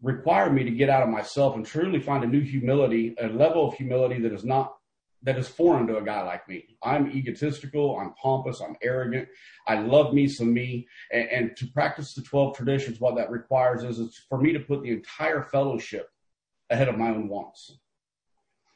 require 0.02 0.52
me 0.52 0.64
to 0.64 0.72
get 0.72 0.90
out 0.90 1.04
of 1.04 1.10
myself 1.10 1.56
and 1.56 1.64
truly 1.64 2.00
find 2.00 2.24
a 2.24 2.28
new 2.28 2.42
humility, 2.42 3.14
a 3.22 3.28
level 3.28 3.68
of 3.68 3.76
humility 3.76 4.20
that 4.22 4.34
is 4.34 4.44
not 4.44 4.77
that 5.28 5.38
is 5.38 5.50
foreign 5.50 5.86
to 5.88 5.98
a 5.98 6.02
guy 6.02 6.22
like 6.24 6.48
me. 6.48 6.78
I'm 6.82 7.12
egotistical, 7.12 8.00
I'm 8.00 8.14
pompous, 8.14 8.62
I'm 8.62 8.78
arrogant. 8.82 9.28
I 9.68 9.78
love 9.78 10.14
me 10.14 10.30
some 10.30 10.54
me. 10.54 10.88
And, 11.12 11.30
and 11.30 11.58
to 11.58 11.68
practice 11.68 12.14
the 12.14 12.22
12 12.22 12.56
traditions, 12.56 13.02
what 13.02 13.18
that 13.18 13.30
requires 13.30 13.84
is, 13.84 14.00
is 14.00 14.24
for 14.30 14.40
me 14.40 14.54
to 14.54 14.62
put 14.62 14.84
the 14.84 14.92
entire 14.92 15.44
fellowship 15.44 16.10
ahead 16.70 16.88
of 16.88 16.98
my 16.98 17.10
own 17.10 17.28
wants. 17.28 17.78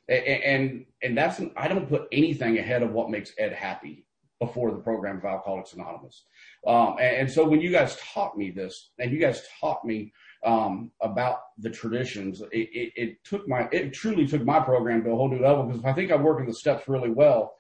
And, 0.10 0.26
and, 0.26 0.86
and 1.02 1.18
that's, 1.18 1.40
I 1.56 1.70
don't 1.70 1.88
put 1.88 2.10
anything 2.12 2.58
ahead 2.58 2.84
of 2.84 2.92
what 2.92 3.10
makes 3.10 3.32
Ed 3.38 3.54
happy 3.54 4.06
before 4.42 4.72
the 4.72 4.80
program 4.80 5.20
of 5.20 5.24
Alcoholics 5.24 5.72
Anonymous. 5.72 6.26
Um, 6.68 6.98
and, 7.00 7.16
and 7.16 7.32
so 7.32 7.48
when 7.48 7.62
you 7.62 7.72
guys 7.72 7.96
taught 8.14 8.38
me 8.38 8.52
this 8.52 8.90
and 9.00 9.10
you 9.14 9.20
guys 9.20 9.42
taught 9.62 9.86
me 9.86 10.12
um, 10.44 10.92
about 11.02 11.40
the 11.58 11.70
traditions. 11.70 12.42
It, 12.52 12.70
it, 12.74 12.94
it, 12.96 13.24
took 13.24 13.48
my, 13.48 13.68
it 13.72 13.94
truly 13.94 14.28
took 14.28 14.44
my 14.44 14.60
program 14.60 15.04
to 15.04 15.12
a 15.12 15.16
whole 15.16 15.30
new 15.30 15.42
level 15.42 15.64
because 15.64 15.80
if 15.80 15.86
I 15.86 15.94
think 15.94 16.12
I'm 16.12 16.24
working 16.24 16.48
the 16.48 16.54
steps 16.54 16.88
really 16.88 17.10
well, 17.10 17.56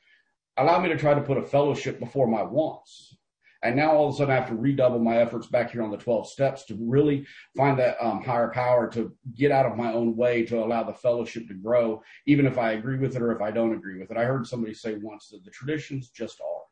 allow 0.58 0.80
me 0.80 0.90
to 0.90 0.98
try 0.98 1.14
to 1.14 1.22
put 1.22 1.38
a 1.38 1.44
fellowship 1.44 2.00
before 2.00 2.28
my 2.28 2.44
wants. 2.44 3.16
And 3.64 3.76
now 3.76 3.92
all 3.92 4.08
of 4.08 4.16
a 4.16 4.18
sudden 4.18 4.34
I 4.34 4.38
have 4.38 4.50
to 4.50 4.56
redouble 4.56 5.00
my 5.00 5.18
efforts 5.18 5.46
back 5.46 5.72
here 5.72 5.84
on 5.84 5.92
the 5.92 5.98
12 5.98 6.28
steps 6.28 6.66
to 6.66 6.78
really 6.80 7.28
find 7.56 7.78
that 7.78 7.98
um, 8.02 8.24
higher 8.24 8.50
power 8.50 8.90
to 8.90 9.16
get 9.36 9.52
out 9.52 9.68
of 9.68 9.78
my 9.78 9.94
own 9.94 10.16
way 10.16 10.44
to 10.46 10.64
allow 10.64 10.84
the 10.84 10.94
fellowship 10.94 11.48
to 11.48 11.54
grow, 11.54 12.02
even 12.26 12.48
if 12.48 12.58
I 12.58 12.72
agree 12.72 12.98
with 12.98 13.16
it 13.16 13.22
or 13.22 13.32
if 13.32 13.42
I 13.42 13.52
don't 13.52 13.74
agree 13.74 14.00
with 14.00 14.10
it. 14.10 14.18
I 14.18 14.26
heard 14.26 14.48
somebody 14.48 14.74
say 14.74 14.96
once 14.96 15.30
that 15.30 15.44
the 15.46 15.52
traditions 15.52 16.10
just 16.10 16.42
are. 16.42 16.64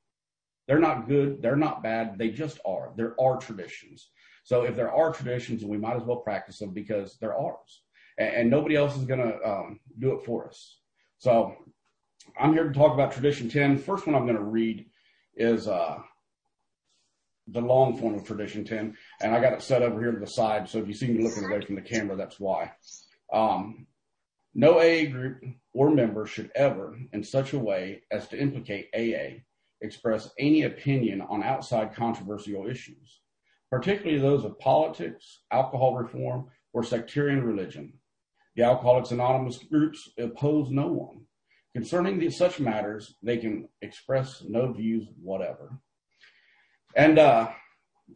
They're 0.67 0.79
not 0.79 1.07
good. 1.07 1.41
They're 1.41 1.55
not 1.55 1.83
bad. 1.83 2.17
They 2.17 2.29
just 2.29 2.59
are. 2.65 2.91
There 2.95 3.19
are 3.19 3.37
traditions. 3.37 4.09
So 4.49 4.63
if 4.63 4.75
there 4.75 4.91
are 4.91 5.13
traditions, 5.13 5.63
we 5.63 5.77
might 5.77 5.95
as 5.95 6.01
well 6.01 6.17
practice 6.17 6.57
them 6.57 6.71
because 6.71 7.19
they're 7.19 7.37
ours, 7.37 7.83
and, 8.17 8.33
and 8.33 8.49
nobody 8.49 8.75
else 8.75 8.97
is 8.97 9.05
going 9.05 9.19
to 9.19 9.47
um, 9.47 9.79
do 9.99 10.13
it 10.13 10.25
for 10.25 10.47
us. 10.47 10.79
So 11.19 11.53
I'm 12.35 12.53
here 12.53 12.63
to 12.63 12.73
talk 12.73 12.95
about 12.95 13.11
tradition 13.11 13.47
10. 13.47 13.77
First 13.77 14.07
one 14.07 14.15
I'm 14.15 14.25
going 14.25 14.37
to 14.37 14.41
read 14.41 14.87
is 15.35 15.67
uh, 15.67 15.99
the 17.49 17.61
long 17.61 17.95
form 17.99 18.15
of 18.15 18.25
tradition 18.25 18.65
10, 18.65 18.97
and 19.21 19.35
I 19.35 19.39
got 19.39 19.53
it 19.53 19.61
set 19.61 19.83
over 19.83 20.01
here 20.01 20.13
to 20.13 20.19
the 20.19 20.25
side. 20.25 20.67
So 20.67 20.79
if 20.79 20.87
you 20.87 20.95
see 20.95 21.09
me 21.09 21.23
looking 21.23 21.45
away 21.45 21.61
from 21.61 21.75
the 21.75 21.81
camera, 21.81 22.15
that's 22.15 22.39
why. 22.39 22.71
Um, 23.31 23.85
no 24.55 24.79
AA 24.79 25.11
group 25.11 25.43
or 25.73 25.91
member 25.91 26.25
should 26.25 26.51
ever, 26.55 26.97
in 27.13 27.23
such 27.23 27.53
a 27.53 27.59
way 27.59 28.01
as 28.09 28.27
to 28.29 28.41
implicate 28.41 28.89
AA, 28.95 29.43
express 29.81 30.31
any 30.39 30.63
opinion 30.63 31.21
on 31.21 31.43
outside 31.43 31.93
controversial 31.93 32.67
issues 32.67 33.19
particularly 33.71 34.19
those 34.19 34.45
of 34.45 34.59
politics, 34.59 35.41
alcohol 35.51 35.95
reform, 35.95 36.47
or 36.73 36.83
sectarian 36.83 37.43
religion. 37.43 37.93
The 38.55 38.63
Alcoholics 38.63 39.11
Anonymous 39.11 39.57
groups 39.57 40.09
oppose 40.17 40.69
no 40.69 40.87
one. 40.87 41.21
Concerning 41.73 42.19
these, 42.19 42.35
such 42.35 42.59
matters, 42.59 43.15
they 43.21 43.37
can 43.37 43.69
express 43.81 44.43
no 44.47 44.73
views 44.73 45.07
whatever. 45.21 45.77
And 46.95 47.19
uh, 47.19 47.49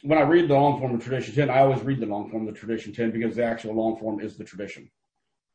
when 0.01 0.17
I 0.17 0.23
read 0.23 0.49
the 0.49 0.55
long 0.55 0.79
form 0.79 0.95
of 0.95 1.03
Tradition 1.03 1.35
10, 1.35 1.49
I 1.49 1.59
always 1.59 1.81
read 1.83 1.99
the 1.99 2.07
long 2.07 2.29
form 2.29 2.47
of 2.47 2.53
the 2.53 2.59
Tradition 2.59 2.91
10 2.93 3.11
because 3.11 3.35
the 3.35 3.43
actual 3.43 3.75
long 3.75 3.97
form 3.99 4.19
is 4.19 4.37
the 4.37 4.43
tradition. 4.43 4.89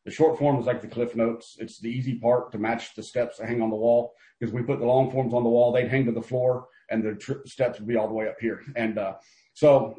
The 0.05 0.13
short 0.13 0.39
form 0.39 0.59
is 0.59 0.67
like 0.67 0.81
the 0.81 0.89
cliff 0.89 1.17
notes. 1.17 1.57
It's 1.59 1.81
the 1.81 1.91
easy 1.91 2.15
part 2.15 2.53
to 2.53 2.59
match 2.59 2.95
the 2.95 3.03
steps 3.03 3.39
that 3.39 3.49
hang 3.49 3.61
on 3.61 3.71
the 3.71 3.77
wall 3.77 4.15
because 4.39 4.55
we 4.55 4.63
put 4.63 4.79
the 4.79 4.87
long 4.87 5.11
forms 5.11 5.35
on 5.35 5.43
the 5.43 5.51
wall, 5.51 5.73
they'd 5.73 5.89
hang 5.89 6.07
to 6.07 6.13
the 6.13 6.23
floor 6.23 6.69
and 6.91 7.03
the 7.03 7.41
steps 7.47 7.79
would 7.79 7.89
be 7.89 7.97
all 7.97 8.09
the 8.09 8.15
way 8.15 8.29
up 8.29 8.41
here. 8.41 8.63
And 8.77 8.99
uh, 8.99 9.15
so 9.59 9.97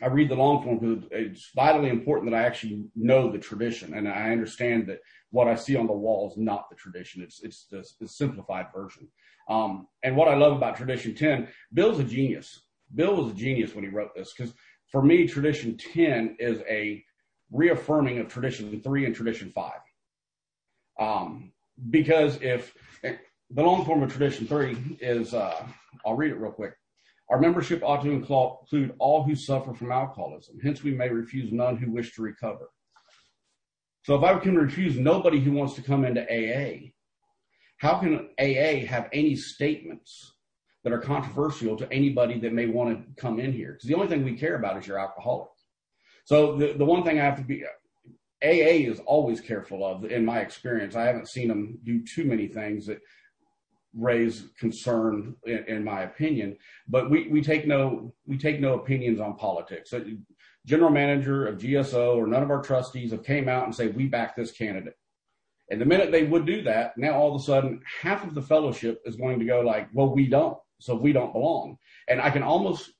I 0.00 0.06
read 0.06 0.28
the 0.28 0.36
long 0.36 0.62
form 0.62 0.78
because 0.78 1.08
it's 1.10 1.50
vitally 1.52 1.88
important 1.88 2.30
that 2.30 2.38
I 2.38 2.44
actually 2.44 2.84
know 2.94 3.28
the 3.28 3.38
tradition 3.38 3.94
and 3.94 4.06
I 4.06 4.30
understand 4.30 4.86
that 4.86 5.00
what 5.32 5.48
I 5.48 5.56
see 5.56 5.74
on 5.74 5.88
the 5.88 5.92
wall 5.92 6.30
is 6.30 6.36
not 6.36 6.70
the 6.70 6.76
tradition. 6.76 7.20
It's 7.20 7.42
it's 7.42 7.66
the, 7.68 7.84
the 8.00 8.06
simplified 8.06 8.66
version. 8.72 9.08
Um, 9.48 9.88
and 10.04 10.16
what 10.16 10.28
I 10.28 10.36
love 10.36 10.56
about 10.56 10.76
Tradition 10.76 11.12
10, 11.12 11.48
Bill's 11.72 11.98
a 11.98 12.04
genius. 12.04 12.66
Bill 12.94 13.16
was 13.16 13.32
a 13.32 13.34
genius 13.34 13.74
when 13.74 13.82
he 13.82 13.90
wrote 13.90 14.14
this 14.14 14.32
because 14.32 14.54
for 14.92 15.02
me, 15.02 15.26
Tradition 15.26 15.76
10 15.76 16.36
is 16.38 16.60
a 16.68 17.02
reaffirming 17.50 18.20
of 18.20 18.28
Tradition 18.28 18.80
3 18.80 19.06
and 19.06 19.14
Tradition 19.14 19.50
5. 19.50 19.72
Um, 21.00 21.52
because 21.90 22.38
if 22.40 22.72
the 23.02 23.62
long 23.62 23.84
form 23.84 24.04
of 24.04 24.12
Tradition 24.12 24.46
3 24.46 24.98
is, 25.00 25.34
uh, 25.34 25.66
I'll 26.06 26.14
read 26.14 26.30
it 26.30 26.38
real 26.38 26.52
quick. 26.52 26.74
Our 27.30 27.40
membership 27.40 27.82
ought 27.82 28.02
to 28.02 28.10
include 28.10 28.94
all 28.98 29.22
who 29.22 29.34
suffer 29.34 29.72
from 29.72 29.90
alcoholism. 29.90 30.58
Hence, 30.62 30.82
we 30.82 30.92
may 30.92 31.08
refuse 31.08 31.52
none 31.52 31.76
who 31.76 31.90
wish 31.90 32.14
to 32.14 32.22
recover. 32.22 32.68
So 34.02 34.14
if 34.14 34.22
I 34.22 34.38
can 34.38 34.56
refuse 34.56 34.98
nobody 34.98 35.40
who 35.40 35.52
wants 35.52 35.74
to 35.74 35.82
come 35.82 36.04
into 36.04 36.22
AA, 36.22 36.90
how 37.78 37.98
can 37.98 38.28
AA 38.38 38.86
have 38.86 39.08
any 39.12 39.34
statements 39.34 40.32
that 40.84 40.92
are 40.92 40.98
controversial 40.98 41.76
to 41.76 41.90
anybody 41.90 42.38
that 42.40 42.52
may 42.52 42.66
want 42.66 42.98
to 42.98 43.20
come 43.20 43.40
in 43.40 43.52
here? 43.52 43.72
Because 43.72 43.88
the 43.88 43.94
only 43.94 44.08
thing 44.08 44.22
we 44.22 44.36
care 44.36 44.56
about 44.56 44.76
is 44.76 44.86
your 44.86 44.98
alcoholic. 44.98 45.48
So 46.26 46.56
the, 46.56 46.74
the 46.74 46.84
one 46.84 47.02
thing 47.02 47.18
I 47.18 47.24
have 47.24 47.38
to 47.38 47.42
be, 47.42 47.64
AA 48.42 48.90
is 48.90 49.00
always 49.00 49.40
careful 49.40 49.84
of, 49.84 50.04
in 50.04 50.24
my 50.24 50.40
experience. 50.40 50.94
I 50.94 51.04
haven't 51.04 51.28
seen 51.28 51.48
them 51.48 51.78
do 51.82 52.04
too 52.04 52.24
many 52.24 52.46
things 52.46 52.86
that 52.86 53.00
raise 53.96 54.48
concern 54.58 55.36
in, 55.44 55.84
my 55.84 56.02
opinion 56.02 56.56
but 56.88 57.10
we, 57.10 57.40
take 57.40 57.66
no 57.66 58.12
we 58.26 58.36
take 58.36 58.60
no 58.60 58.74
opinions 58.74 59.20
on 59.20 59.36
politics. 59.36 59.94
General 60.66 60.90
manager 60.90 61.46
of 61.46 61.58
gso 61.58 62.16
or 62.16 62.26
none 62.26 62.42
of 62.42 62.50
our 62.50 62.62
trustees 62.62 63.12
have 63.12 63.22
came 63.22 63.48
out 63.48 63.64
and 63.64 63.74
say 63.74 63.88
we 63.88 64.06
back 64.06 64.34
this 64.34 64.50
candidate. 64.50 64.96
And 65.70 65.80
the 65.80 65.86
minute 65.86 66.10
they 66.10 66.24
would 66.24 66.46
do 66.46 66.62
that 66.62 66.96
now 66.98 67.12
all 67.12 67.34
of 67.34 67.40
a 67.40 67.44
sudden 67.44 67.80
half 68.00 68.26
of 68.26 68.34
the 68.34 68.42
fellowship 68.42 69.02
is 69.04 69.16
going 69.16 69.38
to 69.38 69.44
go 69.44 69.60
like 69.60 69.88
well 69.92 70.12
we 70.14 70.26
don't. 70.26 70.58
So 70.80 70.94
we 70.94 71.12
don't 71.12 71.32
belong. 71.32 71.78
And 72.08 72.20
i 72.20 72.30
can 72.30 72.42
almost 72.42 72.90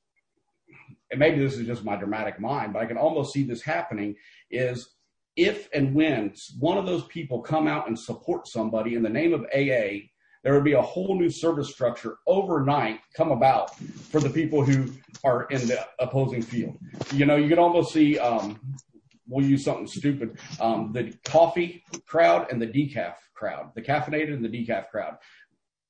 and 1.10 1.20
maybe 1.20 1.38
this 1.38 1.56
is 1.56 1.66
just 1.66 1.84
my 1.84 1.96
dramatic 1.96 2.40
mind 2.40 2.72
but 2.72 2.82
i 2.82 2.86
can 2.86 2.98
almost 2.98 3.32
see 3.32 3.44
this 3.44 3.62
happening 3.62 4.14
is 4.50 4.94
if 5.36 5.68
and 5.72 5.94
when 5.94 6.32
one 6.60 6.78
of 6.78 6.86
those 6.86 7.04
people 7.06 7.40
come 7.40 7.66
out 7.66 7.88
and 7.88 7.98
support 7.98 8.46
somebody 8.46 8.94
in 8.94 9.02
the 9.02 9.08
name 9.08 9.32
of 9.32 9.44
aa 9.54 9.98
there 10.44 10.52
would 10.52 10.62
be 10.62 10.74
a 10.74 10.82
whole 10.82 11.18
new 11.18 11.30
service 11.30 11.72
structure 11.72 12.18
overnight 12.26 13.00
come 13.16 13.32
about 13.32 13.74
for 13.76 14.20
the 14.20 14.28
people 14.28 14.62
who 14.62 14.92
are 15.24 15.44
in 15.44 15.66
the 15.66 15.84
opposing 15.98 16.42
field. 16.42 16.76
You 17.12 17.24
know, 17.24 17.36
you 17.36 17.48
could 17.48 17.58
almost 17.58 17.92
see, 17.92 18.18
um, 18.18 18.60
we'll 19.26 19.46
use 19.46 19.64
something 19.64 19.86
stupid, 19.86 20.38
um, 20.60 20.92
the 20.92 21.14
coffee 21.24 21.82
crowd 22.06 22.52
and 22.52 22.60
the 22.60 22.66
decaf 22.66 23.14
crowd, 23.34 23.72
the 23.74 23.80
caffeinated 23.80 24.34
and 24.34 24.44
the 24.44 24.48
decaf 24.48 24.90
crowd. 24.90 25.16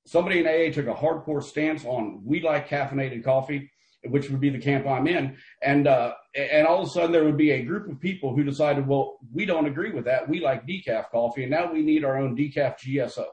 Somebody 0.06 0.38
in 0.38 0.46
AA 0.46 0.72
took 0.72 0.86
a 0.86 0.94
hardcore 0.94 1.42
stance 1.42 1.84
on 1.84 2.22
we 2.24 2.40
like 2.40 2.68
caffeinated 2.68 3.24
coffee, 3.24 3.70
which 4.04 4.30
would 4.30 4.40
be 4.40 4.50
the 4.50 4.58
camp 4.58 4.86
I'm 4.86 5.08
in, 5.08 5.36
and 5.62 5.88
uh, 5.88 6.12
and 6.36 6.66
all 6.66 6.82
of 6.82 6.86
a 6.86 6.90
sudden 6.90 7.10
there 7.10 7.24
would 7.24 7.38
be 7.38 7.52
a 7.52 7.62
group 7.62 7.90
of 7.90 7.98
people 8.00 8.36
who 8.36 8.44
decided, 8.44 8.86
well, 8.86 9.16
we 9.32 9.46
don't 9.46 9.64
agree 9.64 9.92
with 9.92 10.04
that. 10.04 10.28
We 10.28 10.40
like 10.40 10.66
decaf 10.66 11.10
coffee, 11.10 11.44
and 11.44 11.50
now 11.50 11.72
we 11.72 11.82
need 11.82 12.04
our 12.04 12.18
own 12.18 12.36
decaf 12.36 12.76
GSO. 12.78 13.24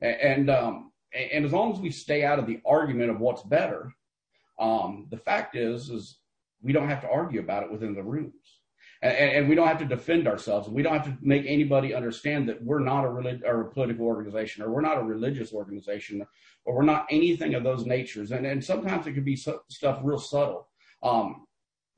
And 0.00 0.50
um, 0.50 0.92
and 1.14 1.44
as 1.44 1.52
long 1.52 1.72
as 1.72 1.80
we 1.80 1.90
stay 1.90 2.24
out 2.24 2.38
of 2.38 2.46
the 2.46 2.60
argument 2.66 3.10
of 3.10 3.20
what's 3.20 3.42
better, 3.42 3.92
um, 4.58 5.06
the 5.10 5.16
fact 5.16 5.56
is 5.56 5.90
is 5.90 6.18
we 6.62 6.72
don't 6.72 6.88
have 6.88 7.02
to 7.02 7.10
argue 7.10 7.40
about 7.40 7.62
it 7.62 7.70
within 7.70 7.94
the 7.94 8.02
rooms. 8.02 8.60
And, 9.02 9.14
and, 9.14 9.48
we 9.48 9.54
don't 9.54 9.68
have 9.68 9.78
to 9.80 9.84
defend 9.84 10.26
ourselves. 10.26 10.66
And 10.66 10.74
we 10.74 10.82
don't 10.82 10.94
have 10.94 11.04
to 11.04 11.16
make 11.20 11.44
anybody 11.46 11.94
understand 11.94 12.48
that 12.48 12.62
we're 12.64 12.80
not 12.80 13.04
a, 13.04 13.10
relig- 13.10 13.44
or 13.44 13.60
a 13.60 13.70
political 13.70 14.06
organization, 14.06 14.62
or 14.62 14.70
we're 14.70 14.80
not 14.80 14.98
a 14.98 15.02
religious 15.02 15.52
organization, 15.52 16.26
or 16.64 16.74
we're 16.74 16.82
not 16.82 17.06
anything 17.10 17.54
of 17.54 17.62
those 17.62 17.84
natures. 17.84 18.32
And, 18.32 18.46
and 18.46 18.64
sometimes 18.64 19.06
it 19.06 19.12
could 19.12 19.24
be 19.24 19.36
stuff 19.36 20.00
real 20.02 20.18
subtle. 20.18 20.68
Um, 21.02 21.46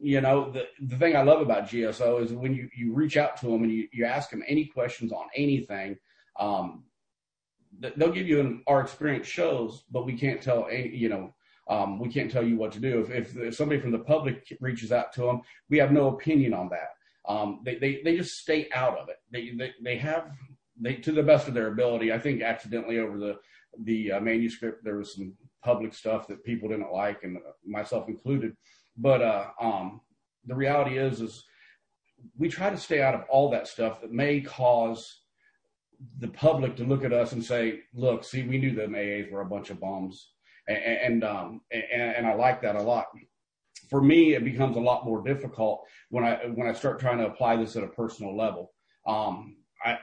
you 0.01 0.21
know, 0.21 0.51
the, 0.51 0.65
the 0.81 0.97
thing 0.97 1.17
I 1.17 1.23
love 1.23 1.41
about 1.41 1.69
GSO 1.69 2.23
is 2.23 2.33
when 2.33 2.55
you, 2.55 2.69
you 2.77 2.93
reach 2.93 3.17
out 3.17 3.37
to 3.39 3.47
them 3.47 3.63
and 3.63 3.73
you, 3.73 3.89
you 3.93 4.05
ask 4.05 4.31
them 4.31 4.43
any 4.47 4.67
questions 4.67 5.13
on 5.13 5.27
anything, 5.35 5.97
um, 6.39 6.85
they'll 7.79 8.13
give 8.13 8.29
you 8.29 8.41
an 8.41 8.63
our 8.67 8.81
experience 8.81 9.27
shows, 9.27 9.85
but 9.91 10.07
we 10.07 10.15
can't 10.15 10.43
tell 10.43 10.67
any, 10.71 10.89
you 10.89 11.09
know, 11.09 11.35
um, 11.69 11.99
we 11.99 12.09
can't 12.09 12.31
tell 12.31 12.43
you 12.43 12.57
what 12.57 12.73
to 12.73 12.81
do. 12.81 13.01
If, 13.01 13.11
if, 13.11 13.37
if, 13.37 13.55
somebody 13.55 13.81
from 13.81 13.93
the 13.93 13.99
public 13.99 14.57
reaches 14.61 14.91
out 14.91 15.13
to 15.15 15.23
them, 15.23 15.43
we 15.69 15.79
have 15.79 15.93
no 15.93 16.09
opinion 16.09 16.55
on 16.55 16.71
that. 16.71 16.95
Um, 17.31 17.61
they, 17.65 17.77
they, 17.77 18.01
they 18.03 18.17
just 18.17 18.39
stay 18.39 18.69
out 18.75 18.97
of 18.97 19.09
it. 19.11 19.17
They, 19.31 19.51
they, 19.51 19.73
they 19.83 19.97
have 19.99 20.31
they, 20.81 20.95
to 20.95 21.13
the 21.13 21.23
best 21.23 21.47
of 21.47 21.55
their 21.55 21.69
ability, 21.69 22.13
I 22.13 22.19
think 22.19 22.43
accidentally 22.43 22.99
over 22.99 23.19
the 23.19 23.39
the 23.85 24.13
uh, 24.13 24.21
manuscript 24.21 24.83
there 24.83 24.97
was 24.97 25.15
some 25.15 25.35
public 25.63 25.93
stuff 25.93 26.27
that 26.29 26.45
people 26.45 26.69
didn't 26.69 26.93
like, 26.93 27.23
and 27.23 27.39
myself 27.67 28.09
included. 28.09 28.57
But 28.97 29.23
uh, 29.23 29.47
um, 29.61 30.01
the 30.47 30.55
reality 30.55 30.99
is, 30.99 31.21
is 31.21 31.45
we 32.37 32.49
try 32.49 32.71
to 32.71 32.77
stay 32.77 33.03
out 33.03 33.15
of 33.15 33.25
all 33.29 33.51
that 33.51 33.69
stuff 33.69 34.01
that 34.01 34.13
may 34.13 34.41
cause 34.41 35.18
the 36.19 36.29
public 36.29 36.77
to 36.77 36.85
look 36.85 37.05
at 37.05 37.13
us 37.13 37.33
and 37.33 37.45
say, 37.45 37.81
"Look, 37.95 38.25
see, 38.25 38.43
we 38.43 38.59
knew 38.59 38.75
the 38.75 38.87
AAs 38.87 39.31
were 39.31 39.41
a 39.41 39.47
bunch 39.47 39.71
of 39.71 39.81
bums," 39.81 40.33
and 40.69 40.79
and, 40.79 41.25
um, 41.25 41.61
and, 41.71 41.85
and 41.93 42.27
I 42.27 42.35
like 42.35 42.63
that 42.63 42.77
a 42.77 42.83
lot. 42.83 43.07
For 43.91 44.03
me, 44.03 44.35
it 44.35 44.45
becomes 44.45 44.77
a 44.77 44.81
lot 44.81 45.05
more 45.05 45.23
difficult 45.23 45.85
when 46.11 46.25
I 46.25 46.47
when 46.47 46.69
I 46.69 46.73
start 46.73 47.01
trying 47.01 47.19
to 47.19 47.27
apply 47.27 47.57
this 47.57 47.77
at 47.77 47.85
a 47.85 47.89
personal 47.89 48.37
level. 48.37 48.73
Um, 49.07 49.57
I 49.85 49.99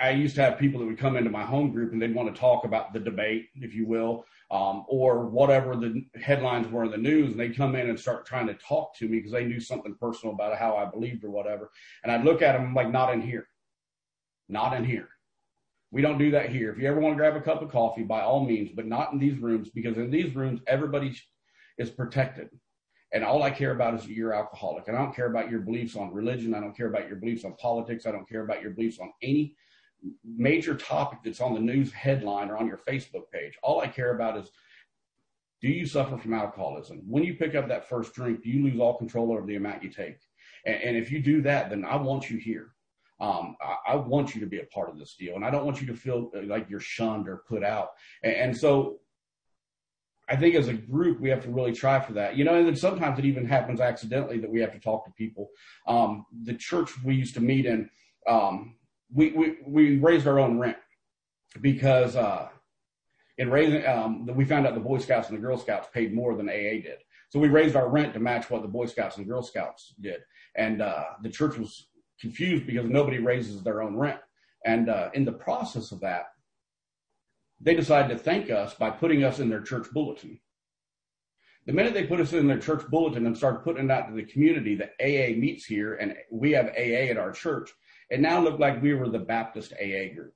I 0.00 0.10
used 0.10 0.34
to 0.36 0.42
have 0.42 0.58
people 0.58 0.80
that 0.80 0.86
would 0.86 0.98
come 0.98 1.16
into 1.16 1.30
my 1.30 1.44
home 1.44 1.70
group 1.70 1.92
and 1.92 2.02
they'd 2.02 2.14
want 2.14 2.34
to 2.34 2.40
talk 2.40 2.64
about 2.64 2.92
the 2.92 2.98
debate, 2.98 3.46
if 3.54 3.74
you 3.74 3.86
will, 3.86 4.24
um, 4.50 4.84
or 4.88 5.26
whatever 5.26 5.76
the 5.76 6.04
headlines 6.20 6.66
were 6.66 6.84
in 6.84 6.90
the 6.90 6.96
news. 6.96 7.30
And 7.30 7.40
they'd 7.40 7.56
come 7.56 7.76
in 7.76 7.88
and 7.88 7.98
start 7.98 8.26
trying 8.26 8.48
to 8.48 8.54
talk 8.54 8.96
to 8.96 9.08
me 9.08 9.18
because 9.18 9.32
they 9.32 9.44
knew 9.44 9.60
something 9.60 9.94
personal 10.00 10.34
about 10.34 10.58
how 10.58 10.76
I 10.76 10.84
believed 10.86 11.24
or 11.24 11.30
whatever. 11.30 11.70
And 12.02 12.10
I'd 12.10 12.24
look 12.24 12.42
at 12.42 12.52
them 12.52 12.74
like, 12.74 12.90
not 12.90 13.14
in 13.14 13.22
here, 13.22 13.46
not 14.48 14.74
in 14.74 14.84
here. 14.84 15.08
We 15.90 16.02
don't 16.02 16.18
do 16.18 16.32
that 16.32 16.50
here. 16.50 16.72
If 16.72 16.78
you 16.78 16.88
ever 16.88 17.00
want 17.00 17.14
to 17.14 17.16
grab 17.16 17.36
a 17.36 17.40
cup 17.40 17.62
of 17.62 17.70
coffee, 17.70 18.02
by 18.02 18.22
all 18.22 18.44
means, 18.44 18.70
but 18.74 18.86
not 18.86 19.12
in 19.12 19.18
these 19.18 19.38
rooms 19.38 19.70
because 19.70 19.96
in 19.96 20.10
these 20.10 20.34
rooms, 20.34 20.60
everybody 20.66 21.14
is 21.78 21.90
protected. 21.90 22.48
And 23.12 23.22
all 23.22 23.44
I 23.44 23.50
care 23.50 23.70
about 23.70 23.94
is 23.94 24.02
that 24.02 24.10
you're 24.10 24.34
alcoholic. 24.34 24.88
And 24.88 24.96
I 24.96 25.00
don't 25.00 25.14
care 25.14 25.30
about 25.30 25.50
your 25.50 25.60
beliefs 25.60 25.94
on 25.94 26.12
religion. 26.12 26.52
I 26.52 26.60
don't 26.60 26.76
care 26.76 26.88
about 26.88 27.06
your 27.06 27.16
beliefs 27.16 27.44
on 27.44 27.54
politics. 27.54 28.06
I 28.06 28.10
don't 28.10 28.28
care 28.28 28.42
about 28.42 28.60
your 28.60 28.72
beliefs 28.72 28.98
on 28.98 29.12
any 29.22 29.54
major 30.24 30.74
topic 30.74 31.20
that's 31.24 31.40
on 31.40 31.54
the 31.54 31.60
news 31.60 31.92
headline 31.92 32.50
or 32.50 32.56
on 32.56 32.66
your 32.66 32.78
Facebook 32.78 33.30
page. 33.32 33.54
All 33.62 33.80
I 33.80 33.86
care 33.86 34.14
about 34.16 34.36
is 34.36 34.50
do 35.60 35.68
you 35.68 35.86
suffer 35.86 36.18
from 36.18 36.34
alcoholism? 36.34 37.02
When 37.06 37.22
you 37.22 37.34
pick 37.34 37.54
up 37.54 37.68
that 37.68 37.88
first 37.88 38.12
drink, 38.14 38.42
do 38.42 38.50
you 38.50 38.64
lose 38.64 38.80
all 38.80 38.98
control 38.98 39.32
over 39.32 39.46
the 39.46 39.56
amount 39.56 39.82
you 39.82 39.90
take? 39.90 40.18
And, 40.66 40.76
and 40.82 40.96
if 40.96 41.10
you 41.10 41.20
do 41.20 41.40
that, 41.42 41.70
then 41.70 41.84
I 41.84 41.96
want 41.96 42.28
you 42.28 42.36
here. 42.36 42.73
Um, 43.20 43.56
I, 43.60 43.92
I, 43.92 43.96
want 43.96 44.34
you 44.34 44.40
to 44.40 44.46
be 44.46 44.58
a 44.58 44.64
part 44.64 44.90
of 44.90 44.98
this 44.98 45.14
deal, 45.14 45.36
and 45.36 45.44
I 45.44 45.50
don't 45.50 45.64
want 45.64 45.80
you 45.80 45.86
to 45.86 45.94
feel 45.94 46.32
like 46.46 46.68
you're 46.68 46.80
shunned 46.80 47.28
or 47.28 47.44
put 47.48 47.62
out. 47.62 47.90
And, 48.24 48.34
and 48.34 48.56
so, 48.56 48.98
I 50.28 50.36
think 50.36 50.54
as 50.54 50.68
a 50.68 50.72
group, 50.72 51.20
we 51.20 51.28
have 51.30 51.42
to 51.44 51.50
really 51.50 51.72
try 51.72 52.00
for 52.00 52.12
that. 52.14 52.36
You 52.36 52.44
know, 52.44 52.54
and 52.54 52.66
then 52.66 52.76
sometimes 52.76 53.18
it 53.18 53.24
even 53.24 53.46
happens 53.46 53.80
accidentally 53.80 54.38
that 54.38 54.50
we 54.50 54.60
have 54.60 54.72
to 54.72 54.80
talk 54.80 55.04
to 55.04 55.12
people. 55.12 55.50
Um, 55.86 56.26
the 56.44 56.54
church 56.54 56.90
we 57.04 57.14
used 57.14 57.34
to 57.34 57.40
meet 57.40 57.66
in, 57.66 57.90
um, 58.26 58.76
we, 59.12 59.32
we, 59.32 59.56
we 59.66 59.96
raised 59.98 60.26
our 60.26 60.38
own 60.38 60.58
rent 60.58 60.78
because, 61.60 62.16
uh, 62.16 62.48
in 63.36 63.50
raising, 63.50 63.86
um, 63.86 64.26
we 64.26 64.44
found 64.44 64.66
out 64.66 64.74
the 64.74 64.80
Boy 64.80 64.98
Scouts 64.98 65.28
and 65.28 65.36
the 65.36 65.42
Girl 65.42 65.58
Scouts 65.58 65.88
paid 65.92 66.14
more 66.14 66.36
than 66.36 66.48
AA 66.48 66.80
did. 66.82 66.98
So 67.28 67.38
we 67.38 67.48
raised 67.48 67.76
our 67.76 67.88
rent 67.88 68.14
to 68.14 68.20
match 68.20 68.48
what 68.48 68.62
the 68.62 68.68
Boy 68.68 68.86
Scouts 68.86 69.18
and 69.18 69.26
Girl 69.26 69.42
Scouts 69.42 69.94
did. 70.00 70.20
And, 70.54 70.80
uh, 70.80 71.04
the 71.22 71.28
church 71.30 71.58
was 71.58 71.88
confused 72.20 72.66
because 72.66 72.88
nobody 72.88 73.18
raises 73.18 73.62
their 73.62 73.82
own 73.82 73.96
rent. 73.96 74.20
And, 74.64 74.88
uh, 74.88 75.10
in 75.14 75.24
the 75.24 75.32
process 75.32 75.92
of 75.92 76.00
that, 76.00 76.26
they 77.60 77.74
decided 77.74 78.16
to 78.16 78.22
thank 78.22 78.50
us 78.50 78.74
by 78.74 78.90
putting 78.90 79.24
us 79.24 79.38
in 79.38 79.48
their 79.48 79.62
church 79.62 79.88
bulletin. 79.92 80.40
The 81.66 81.72
minute 81.72 81.94
they 81.94 82.06
put 82.06 82.20
us 82.20 82.32
in 82.32 82.46
their 82.46 82.58
church 82.58 82.86
bulletin 82.88 83.26
and 83.26 83.36
started 83.36 83.64
putting 83.64 83.86
it 83.86 83.90
out 83.90 84.08
to 84.08 84.14
the 84.14 84.24
community 84.24 84.74
that 84.76 84.92
AA 85.00 85.34
meets 85.38 85.64
here 85.64 85.94
and 85.94 86.14
we 86.30 86.52
have 86.52 86.66
AA 86.76 87.10
at 87.10 87.16
our 87.16 87.32
church, 87.32 87.70
it 88.10 88.20
now 88.20 88.40
looked 88.40 88.60
like 88.60 88.82
we 88.82 88.94
were 88.94 89.08
the 89.08 89.18
Baptist 89.18 89.72
AA 89.72 90.12
group. 90.14 90.34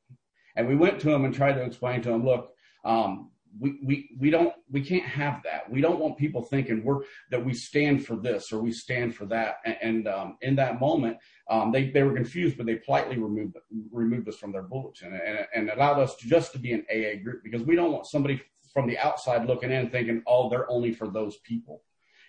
And 0.56 0.66
we 0.66 0.74
went 0.74 0.98
to 1.00 1.10
them 1.10 1.24
and 1.24 1.34
tried 1.34 1.54
to 1.54 1.62
explain 1.62 2.00
to 2.02 2.08
them, 2.08 2.24
look, 2.24 2.52
um, 2.84 3.30
we, 3.58 3.78
we, 3.82 4.10
we 4.18 4.30
don't, 4.30 4.52
we 4.70 4.80
can't 4.80 5.04
have 5.04 5.42
that. 5.44 5.70
We 5.70 5.80
don't 5.80 5.98
want 5.98 6.18
people 6.18 6.42
thinking 6.42 6.84
we're, 6.84 7.02
that 7.30 7.44
we 7.44 7.54
stand 7.54 8.06
for 8.06 8.16
this 8.16 8.52
or 8.52 8.60
we 8.60 8.72
stand 8.72 9.14
for 9.14 9.26
that. 9.26 9.56
And, 9.64 9.76
and 9.82 10.08
um, 10.08 10.38
in 10.42 10.56
that 10.56 10.80
moment, 10.80 11.18
um, 11.50 11.72
they, 11.72 11.90
they 11.90 12.02
were 12.02 12.14
confused, 12.14 12.56
but 12.56 12.66
they 12.66 12.76
politely 12.76 13.18
removed, 13.18 13.56
removed 13.92 14.28
us 14.28 14.36
from 14.36 14.52
their 14.52 14.62
bulletin 14.62 15.18
and, 15.24 15.46
and 15.54 15.70
allowed 15.70 16.00
us 16.00 16.16
to 16.16 16.28
just 16.28 16.52
to 16.52 16.58
be 16.58 16.72
an 16.72 16.84
AA 16.90 17.22
group 17.22 17.42
because 17.42 17.62
we 17.62 17.74
don't 17.74 17.92
want 17.92 18.06
somebody 18.06 18.40
from 18.72 18.86
the 18.86 18.98
outside 18.98 19.46
looking 19.46 19.72
in 19.72 19.90
thinking, 19.90 20.22
oh, 20.26 20.48
they're 20.48 20.70
only 20.70 20.92
for 20.92 21.08
those 21.08 21.38
people. 21.38 21.82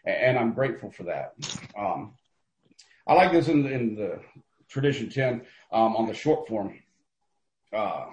And 0.06 0.38
I'm 0.38 0.54
grateful 0.54 0.89
for 0.89 1.04
that. 1.04 1.34
Um, 1.78 2.13
I 3.08 3.13
like 3.13 3.32
this 3.32 3.48
in, 3.48 3.65
in 3.68 3.96
the 3.96 4.20
tradition 4.70 5.10
10 5.10 5.42
um, 5.72 5.96
on 5.96 6.08
the 6.08 6.13
short 6.13 6.48
form. 6.48 6.80
Uh, 7.74 8.06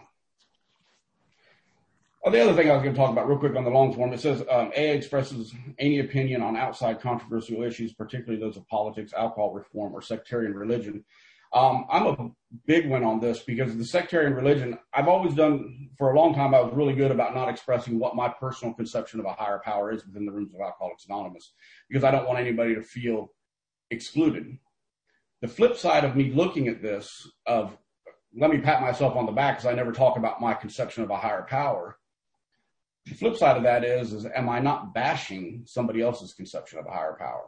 Oh, 2.27 2.31
the 2.33 2.41
other 2.41 2.55
thing 2.55 2.69
I 2.69 2.75
was 2.75 2.83
going 2.83 2.93
to 2.93 3.01
talk 3.01 3.13
about 3.13 3.29
real 3.29 3.39
quick 3.39 3.55
on 3.55 3.63
the 3.63 3.71
long 3.71 3.95
form, 3.95 4.13
it 4.13 4.19
says 4.19 4.41
um, 4.51 4.73
AA 4.77 4.97
expresses 4.97 5.55
any 5.79 6.01
opinion 6.01 6.43
on 6.43 6.57
outside 6.57 7.01
controversial 7.01 7.63
issues, 7.63 7.93
particularly 7.93 8.43
those 8.43 8.57
of 8.57 8.67
politics, 8.67 9.13
alcohol 9.17 9.53
reform, 9.53 9.95
or 9.95 10.03
sectarian 10.03 10.53
religion. 10.53 11.05
Um, 11.53 11.87
I'm 11.89 12.07
a 12.09 12.31
big 12.67 12.91
one 12.91 13.05
on 13.05 13.21
this 13.21 13.45
because 13.45 13.77
the 13.77 13.85
sectarian 13.85 14.35
religion, 14.35 14.77
I've 14.93 15.07
always 15.07 15.35
done 15.35 15.91
for 15.97 16.11
a 16.11 16.19
long 16.19 16.35
time. 16.35 16.53
I 16.53 16.63
was 16.63 16.75
really 16.75 16.95
good 16.95 17.13
about 17.13 17.33
not 17.33 17.49
expressing 17.49 17.97
what 17.97 18.17
my 18.17 18.29
personal 18.29 18.75
conception 18.75 19.21
of 19.21 19.27
a 19.27 19.33
higher 19.33 19.61
power 19.65 19.93
is 19.93 20.05
within 20.05 20.27
the 20.27 20.33
rooms 20.33 20.53
of 20.53 20.61
Alcoholics 20.61 21.07
Anonymous 21.07 21.53
because 21.89 22.03
I 22.03 22.11
don't 22.11 22.27
want 22.27 22.41
anybody 22.41 22.75
to 22.75 22.83
feel 22.83 23.31
excluded. 23.93 24.59
The 25.43 25.49
flip 25.49 25.77
side 25.77 26.03
of 26.03 26.17
me 26.17 26.33
looking 26.33 26.67
at 26.67 26.83
this 26.83 27.31
of 27.47 27.79
let 28.37 28.51
me 28.51 28.59
pat 28.59 28.83
myself 28.83 29.15
on 29.15 29.27
the 29.27 29.33
back 29.33 29.59
because 29.59 29.71
I 29.71 29.77
never 29.77 29.93
talk 29.93 30.19
about 30.19 30.41
my 30.41 30.55
conception 30.55 31.05
of 31.05 31.11
a 31.11 31.17
higher 31.17 31.47
power 31.49 31.97
the 33.07 33.15
flip 33.15 33.37
side 33.37 33.57
of 33.57 33.63
that 33.63 33.85
is, 33.85 34.13
is 34.13 34.27
am 34.27 34.49
I 34.49 34.59
not 34.59 34.93
bashing 34.93 35.63
somebody 35.65 36.03
else's 36.03 36.35
conception 36.35 36.79
of 36.79 36.87
a 36.87 36.91
higher 36.91 37.17
power? 37.19 37.47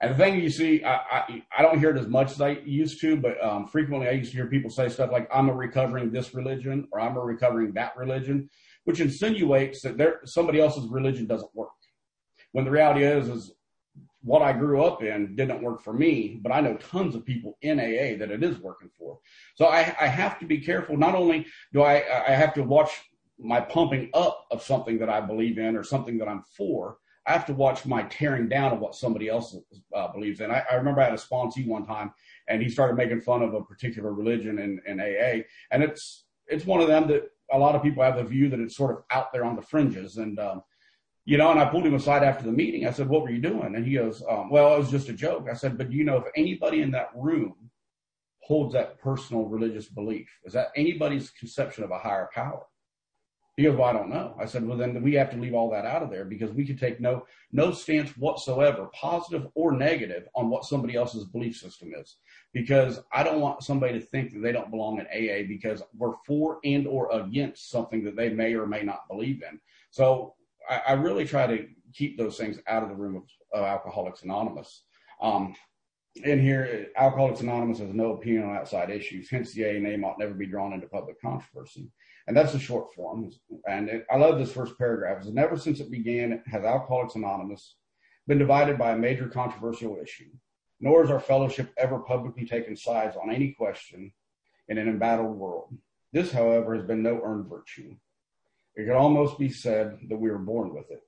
And 0.00 0.12
the 0.12 0.18
thing 0.18 0.40
you 0.40 0.50
see, 0.50 0.84
I, 0.84 0.94
I, 0.94 1.42
I 1.56 1.62
don't 1.62 1.78
hear 1.78 1.90
it 1.90 1.98
as 1.98 2.08
much 2.08 2.32
as 2.32 2.40
I 2.40 2.50
used 2.64 3.00
to, 3.00 3.16
but 3.16 3.42
um, 3.42 3.66
frequently 3.66 4.08
I 4.08 4.12
used 4.12 4.32
to 4.32 4.36
hear 4.36 4.46
people 4.46 4.70
say 4.70 4.88
stuff 4.88 5.10
like, 5.10 5.28
I'm 5.32 5.48
a 5.48 5.54
recovering 5.54 6.10
this 6.10 6.34
religion 6.34 6.88
or 6.92 7.00
I'm 7.00 7.16
a 7.16 7.20
recovering 7.20 7.72
that 7.74 7.96
religion, 7.96 8.50
which 8.84 9.00
insinuates 9.00 9.80
that 9.82 9.96
there, 9.96 10.20
somebody 10.24 10.60
else's 10.60 10.88
religion 10.88 11.26
doesn't 11.26 11.54
work. 11.54 11.70
When 12.52 12.66
the 12.66 12.70
reality 12.70 13.04
is, 13.04 13.28
is 13.28 13.52
what 14.22 14.42
I 14.42 14.52
grew 14.52 14.82
up 14.82 15.02
in 15.02 15.36
didn't 15.36 15.62
work 15.62 15.82
for 15.82 15.92
me, 15.92 16.38
but 16.42 16.52
I 16.52 16.60
know 16.60 16.76
tons 16.76 17.14
of 17.14 17.24
people 17.24 17.56
in 17.62 17.78
AA 17.78 18.18
that 18.18 18.30
it 18.30 18.42
is 18.42 18.58
working 18.58 18.90
for. 18.98 19.18
So 19.54 19.66
I, 19.66 19.94
I 20.00 20.06
have 20.06 20.38
to 20.40 20.46
be 20.46 20.58
careful. 20.58 20.96
Not 20.96 21.14
only 21.14 21.46
do 21.72 21.82
I, 21.82 22.02
I 22.26 22.32
have 22.32 22.52
to 22.54 22.62
watch 22.62 22.90
my 23.38 23.60
pumping 23.60 24.10
up 24.14 24.46
of 24.50 24.62
something 24.62 24.98
that 24.98 25.08
I 25.08 25.20
believe 25.20 25.58
in 25.58 25.76
or 25.76 25.82
something 25.82 26.18
that 26.18 26.28
I'm 26.28 26.42
for, 26.56 26.98
I 27.26 27.32
have 27.32 27.46
to 27.46 27.54
watch 27.54 27.86
my 27.86 28.02
tearing 28.04 28.48
down 28.48 28.72
of 28.72 28.80
what 28.80 28.94
somebody 28.94 29.28
else 29.28 29.56
uh, 29.94 30.08
believes 30.08 30.40
in. 30.40 30.50
I, 30.50 30.62
I, 30.70 30.74
remember 30.74 31.00
I 31.00 31.04
had 31.04 31.14
a 31.14 31.16
sponsee 31.16 31.66
one 31.66 31.86
time, 31.86 32.12
and 32.48 32.62
he 32.62 32.68
started 32.68 32.96
making 32.96 33.22
fun 33.22 33.42
of 33.42 33.54
a 33.54 33.62
particular 33.62 34.12
religion 34.12 34.58
in, 34.58 34.80
in 34.86 35.00
AA, 35.00 35.42
and 35.70 35.82
it's 35.82 36.24
it's 36.46 36.66
one 36.66 36.82
of 36.82 36.88
them 36.88 37.08
that 37.08 37.30
a 37.50 37.58
lot 37.58 37.74
of 37.74 37.82
people 37.82 38.02
have 38.02 38.16
the 38.16 38.24
view 38.24 38.50
that 38.50 38.60
it's 38.60 38.76
sort 38.76 38.90
of 38.90 39.04
out 39.10 39.32
there 39.32 39.44
on 39.44 39.56
the 39.56 39.62
fringes, 39.62 40.18
and 40.18 40.38
um, 40.38 40.62
you 41.24 41.38
know. 41.38 41.50
And 41.50 41.58
I 41.58 41.64
pulled 41.64 41.86
him 41.86 41.94
aside 41.94 42.22
after 42.22 42.44
the 42.44 42.52
meeting. 42.52 42.86
I 42.86 42.92
said, 42.92 43.08
"What 43.08 43.22
were 43.22 43.30
you 43.30 43.40
doing?" 43.40 43.74
And 43.74 43.86
he 43.86 43.94
goes, 43.94 44.22
um, 44.28 44.50
"Well, 44.50 44.74
it 44.74 44.78
was 44.78 44.90
just 44.90 45.08
a 45.08 45.14
joke." 45.14 45.48
I 45.50 45.54
said, 45.54 45.78
"But 45.78 45.90
do 45.90 45.96
you 45.96 46.04
know, 46.04 46.18
if 46.18 46.24
anybody 46.36 46.82
in 46.82 46.90
that 46.90 47.08
room 47.16 47.54
holds 48.42 48.74
that 48.74 49.00
personal 49.00 49.44
religious 49.44 49.88
belief, 49.88 50.28
is 50.44 50.52
that 50.52 50.68
anybody's 50.76 51.30
conception 51.30 51.84
of 51.84 51.90
a 51.90 51.98
higher 51.98 52.28
power?" 52.34 52.66
He 53.56 53.62
goes, 53.62 53.76
well, 53.76 53.88
I 53.88 53.92
don't 53.92 54.10
know. 54.10 54.34
I 54.40 54.46
said, 54.46 54.66
well, 54.66 54.76
then 54.76 55.00
we 55.00 55.14
have 55.14 55.30
to 55.30 55.36
leave 55.36 55.54
all 55.54 55.70
that 55.70 55.86
out 55.86 56.02
of 56.02 56.10
there 56.10 56.24
because 56.24 56.50
we 56.50 56.66
could 56.66 56.78
take 56.78 57.00
no, 57.00 57.24
no 57.52 57.70
stance 57.70 58.10
whatsoever, 58.16 58.88
positive 58.92 59.46
or 59.54 59.70
negative 59.70 60.26
on 60.34 60.50
what 60.50 60.64
somebody 60.64 60.96
else's 60.96 61.24
belief 61.24 61.56
system 61.56 61.92
is. 61.96 62.16
Because 62.52 63.00
I 63.12 63.22
don't 63.22 63.40
want 63.40 63.62
somebody 63.62 63.92
to 63.92 64.04
think 64.04 64.32
that 64.32 64.40
they 64.40 64.50
don't 64.50 64.72
belong 64.72 64.98
in 64.98 65.06
AA 65.06 65.46
because 65.46 65.82
we're 65.96 66.16
for 66.26 66.58
and 66.64 66.88
or 66.88 67.12
against 67.12 67.70
something 67.70 68.02
that 68.04 68.16
they 68.16 68.28
may 68.28 68.54
or 68.54 68.66
may 68.66 68.82
not 68.82 69.06
believe 69.08 69.42
in. 69.48 69.60
So 69.92 70.34
I, 70.68 70.82
I 70.88 70.92
really 70.94 71.24
try 71.24 71.46
to 71.46 71.68
keep 71.92 72.18
those 72.18 72.36
things 72.36 72.58
out 72.66 72.82
of 72.82 72.88
the 72.88 72.96
room 72.96 73.16
of, 73.16 73.22
of 73.52 73.64
Alcoholics 73.64 74.22
Anonymous. 74.22 74.82
Um, 75.20 75.54
in 76.16 76.40
here, 76.40 76.88
Alcoholics 76.96 77.40
Anonymous 77.40 77.78
has 77.78 77.92
no 77.92 78.14
opinion 78.14 78.44
on 78.44 78.56
outside 78.56 78.90
issues. 78.90 79.30
Hence, 79.30 79.52
the 79.52 79.64
AA 79.64 79.78
name 79.80 80.04
ought 80.04 80.18
never 80.18 80.34
be 80.34 80.46
drawn 80.46 80.72
into 80.72 80.86
public 80.86 81.20
controversy. 81.20 81.88
And 82.26 82.36
that's 82.36 82.52
the 82.52 82.58
short 82.58 82.94
form. 82.94 83.30
And 83.68 83.88
it, 83.88 84.06
I 84.10 84.16
love 84.16 84.38
this 84.38 84.52
first 84.52 84.78
paragraph. 84.78 85.18
It's 85.18 85.28
never 85.28 85.56
since 85.56 85.80
it 85.80 85.90
began 85.90 86.42
has 86.50 86.64
Alcoholics 86.64 87.16
Anonymous 87.16 87.76
been 88.26 88.38
divided 88.38 88.78
by 88.78 88.92
a 88.92 88.98
major 88.98 89.28
controversial 89.28 89.98
issue, 90.02 90.30
nor 90.80 91.02
has 91.02 91.10
our 91.10 91.20
fellowship 91.20 91.72
ever 91.76 91.98
publicly 91.98 92.46
taken 92.46 92.76
sides 92.76 93.16
on 93.16 93.30
any 93.30 93.52
question 93.52 94.10
in 94.68 94.78
an 94.78 94.88
embattled 94.88 95.36
world. 95.36 95.76
This, 96.12 96.32
however, 96.32 96.74
has 96.74 96.84
been 96.84 97.02
no 97.02 97.20
earned 97.22 97.48
virtue. 97.48 97.94
It 98.76 98.86
could 98.86 98.96
almost 98.96 99.38
be 99.38 99.50
said 99.50 99.98
that 100.08 100.16
we 100.16 100.30
were 100.30 100.38
born 100.38 100.74
with 100.74 100.90
it. 100.90 101.02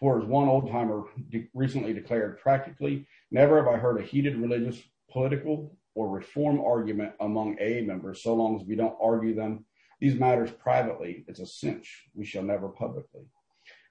For 0.00 0.20
as 0.20 0.26
one 0.26 0.48
old 0.48 0.70
timer 0.70 1.04
de- 1.30 1.48
recently 1.54 1.92
declared, 1.92 2.38
practically 2.40 3.06
never 3.30 3.56
have 3.56 3.72
I 3.72 3.78
heard 3.78 4.00
a 4.00 4.04
heated 4.04 4.36
religious, 4.36 4.80
political, 5.10 5.76
or 5.94 6.08
reform 6.08 6.60
argument 6.60 7.12
among 7.20 7.56
AA 7.58 7.82
members 7.82 8.22
so 8.22 8.34
long 8.34 8.60
as 8.60 8.66
we 8.66 8.76
don't 8.76 8.96
argue 9.00 9.34
them 9.34 9.64
these 10.00 10.18
matters 10.18 10.50
privately. 10.50 11.24
It's 11.26 11.40
a 11.40 11.46
cinch. 11.46 12.04
We 12.14 12.24
shall 12.24 12.42
never 12.42 12.68
publicly. 12.68 13.26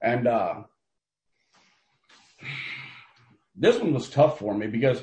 And 0.02 0.26
uh, 0.28 0.62
this 3.54 3.78
one 3.78 3.92
was 3.92 4.08
tough 4.08 4.38
for 4.38 4.54
me 4.54 4.66
because 4.66 5.02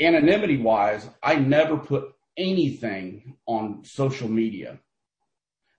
anonymity 0.00 0.56
wise, 0.56 1.08
I 1.22 1.36
never 1.36 1.76
put 1.76 2.14
anything 2.36 3.36
on 3.46 3.84
social 3.84 4.28
media 4.28 4.78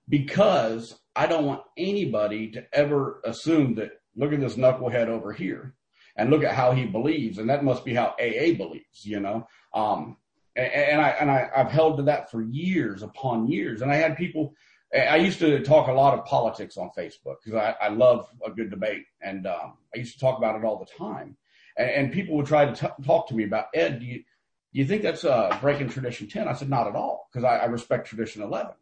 because 0.08 0.96
I 1.16 1.28
don't 1.28 1.46
want 1.46 1.64
anybody 1.78 2.52
to 2.52 2.66
ever 2.74 3.22
assume 3.26 3.76
that 3.76 3.92
look 4.16 4.34
at 4.34 4.40
this 4.40 4.56
knucklehead 4.56 5.08
over 5.08 5.34
here 5.34 5.74
and 6.16 6.30
look 6.30 6.44
at 6.44 6.56
how 6.56 6.72
he 6.72 6.86
believes. 6.86 7.38
And 7.38 7.50
that 7.50 7.64
must 7.64 7.84
be 7.84 7.94
how 7.94 8.16
AA 8.20 8.54
believes, 8.56 9.04
you 9.04 9.20
know? 9.20 9.48
Um, 9.74 10.18
and, 10.56 11.02
I, 11.02 11.10
and 11.10 11.30
I, 11.30 11.50
I've 11.56 11.72
held 11.72 11.98
to 11.98 12.04
that 12.04 12.32
for 12.32 12.42
years 12.42 13.04
upon 13.04 13.48
years. 13.48 13.82
And 13.82 13.92
I 13.92 13.96
had 13.96 14.18
people, 14.18 14.54
I 14.94 15.18
used 15.18 15.40
to 15.40 15.62
talk 15.64 15.88
a 15.88 15.92
lot 15.92 16.18
of 16.18 16.26
politics 16.26 16.78
on 16.78 16.92
Facebook 16.98 17.38
because 17.44 17.56
I, 17.56 17.76
I 17.86 17.90
love 17.90 18.28
a 18.46 18.52
good 18.52 18.70
debate. 18.70 19.06
And, 19.22 19.48
um, 19.48 19.74
I 19.94 20.00
used 20.00 20.14
to 20.14 20.20
talk 20.20 20.38
about 20.38 20.56
it 20.56 20.64
all 20.64 20.80
the 20.80 21.04
time. 21.04 21.36
And, 21.78 21.90
and 21.90 22.14
people 22.14 22.38
would 22.38 22.46
try 22.46 22.66
to 22.66 22.74
t- 22.74 23.04
talk 23.04 23.28
to 23.28 23.36
me 23.36 23.44
about, 23.44 23.66
Ed, 23.74 24.00
do 24.00 24.06
you, 24.06 24.18
do 24.20 24.80
you 24.80 24.86
think 24.86 25.04
that's 25.04 25.26
uh, 25.26 25.58
breaking 25.62 25.90
tradition 25.90 26.28
10? 26.28 26.48
I 26.48 26.54
said, 26.54 26.70
not 26.70 26.88
at 26.88 26.96
all, 26.96 27.30
because 27.32 27.44
I, 27.44 27.58
I 27.58 27.66
respect 27.66 28.08
tradition 28.08 28.42
11. 28.42 28.74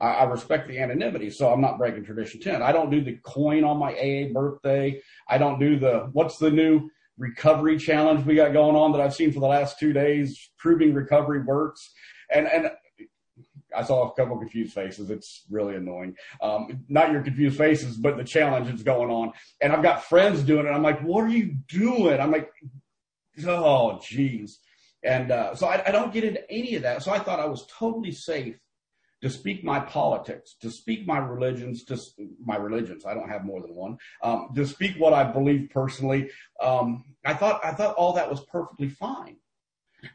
I, 0.00 0.06
I 0.06 0.24
respect 0.24 0.68
the 0.68 0.78
anonymity, 0.78 1.30
so 1.30 1.52
I'm 1.52 1.60
not 1.60 1.78
breaking 1.78 2.04
tradition 2.04 2.40
10. 2.40 2.62
I 2.62 2.72
don't 2.72 2.90
do 2.90 3.00
the 3.00 3.16
coin 3.22 3.64
on 3.64 3.78
my 3.78 3.92
AA 3.92 4.32
birthday. 4.32 5.00
I 5.28 5.38
don't 5.38 5.58
do 5.58 5.78
the, 5.78 6.08
what's 6.12 6.38
the 6.38 6.50
new 6.50 6.90
recovery 7.18 7.78
challenge 7.78 8.26
we 8.26 8.34
got 8.34 8.52
going 8.52 8.76
on 8.76 8.92
that 8.92 9.00
I've 9.00 9.14
seen 9.14 9.32
for 9.32 9.40
the 9.40 9.46
last 9.46 9.78
two 9.78 9.92
days, 9.92 10.50
proving 10.58 10.94
recovery 10.94 11.42
works. 11.42 11.92
And, 12.32 12.46
and 12.46 12.70
I 13.76 13.82
saw 13.82 14.08
a 14.08 14.14
couple 14.14 14.38
confused 14.38 14.72
faces. 14.72 15.10
It's 15.10 15.44
really 15.50 15.76
annoying. 15.76 16.16
Um, 16.40 16.84
not 16.88 17.12
your 17.12 17.22
confused 17.22 17.58
faces, 17.58 17.96
but 17.96 18.16
the 18.16 18.24
challenge 18.24 18.68
that's 18.68 18.82
going 18.82 19.10
on. 19.10 19.32
And 19.60 19.72
I've 19.72 19.82
got 19.82 20.04
friends 20.04 20.42
doing 20.42 20.66
it. 20.66 20.70
I'm 20.70 20.82
like, 20.82 21.00
what 21.02 21.24
are 21.24 21.28
you 21.28 21.56
doing? 21.68 22.20
I'm 22.20 22.30
like, 22.30 22.50
oh, 23.46 24.00
geez. 24.02 24.58
And 25.02 25.30
uh, 25.30 25.54
so 25.54 25.66
I, 25.66 25.88
I 25.88 25.90
don't 25.90 26.12
get 26.12 26.24
into 26.24 26.50
any 26.50 26.74
of 26.74 26.82
that. 26.82 27.02
So 27.02 27.12
I 27.12 27.18
thought 27.18 27.40
I 27.40 27.46
was 27.46 27.66
totally 27.66 28.12
safe 28.12 28.56
to 29.22 29.30
speak 29.30 29.64
my 29.64 29.80
politics, 29.80 30.56
to 30.60 30.70
speak 30.70 31.06
my 31.06 31.18
religions, 31.18 31.84
to 31.84 31.98
my 32.44 32.56
religions. 32.56 33.06
I 33.06 33.14
don't 33.14 33.28
have 33.28 33.44
more 33.44 33.60
than 33.60 33.74
one. 33.74 33.98
Um, 34.22 34.50
to 34.54 34.66
speak 34.66 34.96
what 34.98 35.14
I 35.14 35.24
believe 35.24 35.70
personally. 35.70 36.30
Um, 36.62 37.04
I 37.24 37.34
thought 37.34 37.64
I 37.64 37.72
thought 37.72 37.96
all 37.96 38.12
that 38.14 38.30
was 38.30 38.44
perfectly 38.44 38.88
fine. 38.88 39.36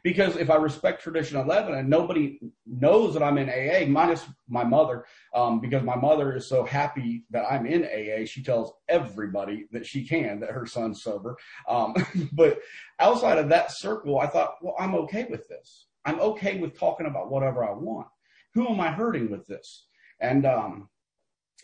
Because 0.02 0.36
if 0.36 0.48
I 0.48 0.54
respect 0.56 1.02
tradition 1.02 1.38
11 1.38 1.74
and 1.74 1.90
nobody 1.90 2.38
knows 2.64 3.12
that 3.14 3.22
I'm 3.22 3.36
in 3.36 3.50
AA, 3.50 3.86
minus 3.86 4.24
my 4.48 4.64
mother, 4.64 5.04
um, 5.34 5.60
because 5.60 5.82
my 5.82 5.96
mother 5.96 6.34
is 6.34 6.46
so 6.46 6.64
happy 6.64 7.24
that 7.30 7.44
I'm 7.50 7.66
in 7.66 7.84
AA, 7.84 8.24
she 8.24 8.42
tells 8.42 8.72
everybody 8.88 9.66
that 9.72 9.84
she 9.84 10.06
can 10.06 10.40
that 10.40 10.50
her 10.50 10.66
son's 10.66 11.02
sober. 11.02 11.36
Um, 11.68 11.94
but 12.32 12.60
outside 13.00 13.38
of 13.38 13.48
that 13.50 13.72
circle, 13.72 14.18
I 14.18 14.28
thought, 14.28 14.54
well, 14.62 14.76
I'm 14.78 14.94
okay 14.94 15.26
with 15.28 15.48
this. 15.48 15.86
I'm 16.04 16.20
okay 16.20 16.58
with 16.58 16.78
talking 16.78 17.06
about 17.06 17.30
whatever 17.30 17.64
I 17.64 17.72
want 17.72 18.06
who 18.54 18.68
am 18.68 18.80
I 18.80 18.90
hurting 18.90 19.30
with 19.30 19.46
this? 19.46 19.86
And, 20.20 20.46
um, 20.46 20.88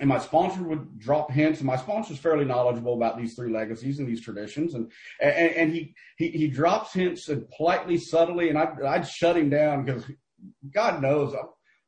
and 0.00 0.08
my 0.08 0.18
sponsor 0.18 0.62
would 0.62 0.98
drop 0.98 1.30
hints 1.30 1.60
and 1.60 1.66
my 1.66 1.76
sponsor 1.76 2.12
is 2.12 2.18
fairly 2.18 2.44
knowledgeable 2.44 2.94
about 2.94 3.18
these 3.18 3.34
three 3.34 3.50
legacies 3.50 3.98
and 3.98 4.08
these 4.08 4.20
traditions. 4.20 4.74
And, 4.74 4.92
and, 5.20 5.52
and 5.54 5.72
he, 5.72 5.94
he, 6.16 6.28
he 6.28 6.48
drops 6.48 6.92
hints 6.92 7.28
and 7.28 7.48
politely, 7.50 7.98
subtly, 7.98 8.48
and 8.48 8.58
I'd, 8.58 8.82
I'd 8.82 9.08
shut 9.08 9.36
him 9.36 9.50
down 9.50 9.84
because 9.84 10.04
God 10.72 11.02
knows 11.02 11.34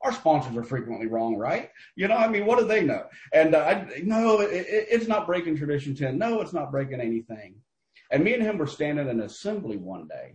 our 0.02 0.12
sponsors 0.12 0.56
are 0.56 0.64
frequently 0.64 1.06
wrong, 1.06 1.36
right? 1.36 1.70
You 1.94 2.08
know, 2.08 2.16
I 2.16 2.28
mean, 2.28 2.46
what 2.46 2.58
do 2.58 2.66
they 2.66 2.82
know? 2.82 3.04
And 3.32 3.54
uh, 3.54 3.60
I, 3.60 4.00
no, 4.02 4.40
it, 4.40 4.66
it's 4.68 5.08
not 5.08 5.26
breaking 5.26 5.56
tradition 5.56 5.94
10. 5.94 6.16
No, 6.16 6.40
it's 6.40 6.52
not 6.54 6.72
breaking 6.72 7.00
anything. 7.00 7.56
And 8.10 8.24
me 8.24 8.34
and 8.34 8.42
him 8.42 8.58
were 8.58 8.66
standing 8.66 9.08
in 9.08 9.20
an 9.20 9.26
assembly 9.26 9.76
one 9.76 10.08
day 10.08 10.34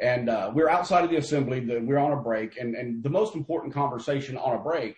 and 0.00 0.28
uh, 0.28 0.50
we're 0.54 0.68
outside 0.68 1.04
of 1.04 1.10
the 1.10 1.16
assembly. 1.16 1.60
The, 1.60 1.78
we're 1.78 1.98
on 1.98 2.12
a 2.12 2.16
break, 2.16 2.58
and, 2.58 2.74
and 2.74 3.02
the 3.02 3.10
most 3.10 3.34
important 3.34 3.74
conversation 3.74 4.36
on 4.36 4.56
a 4.56 4.58
break 4.58 4.92
is 4.92 4.96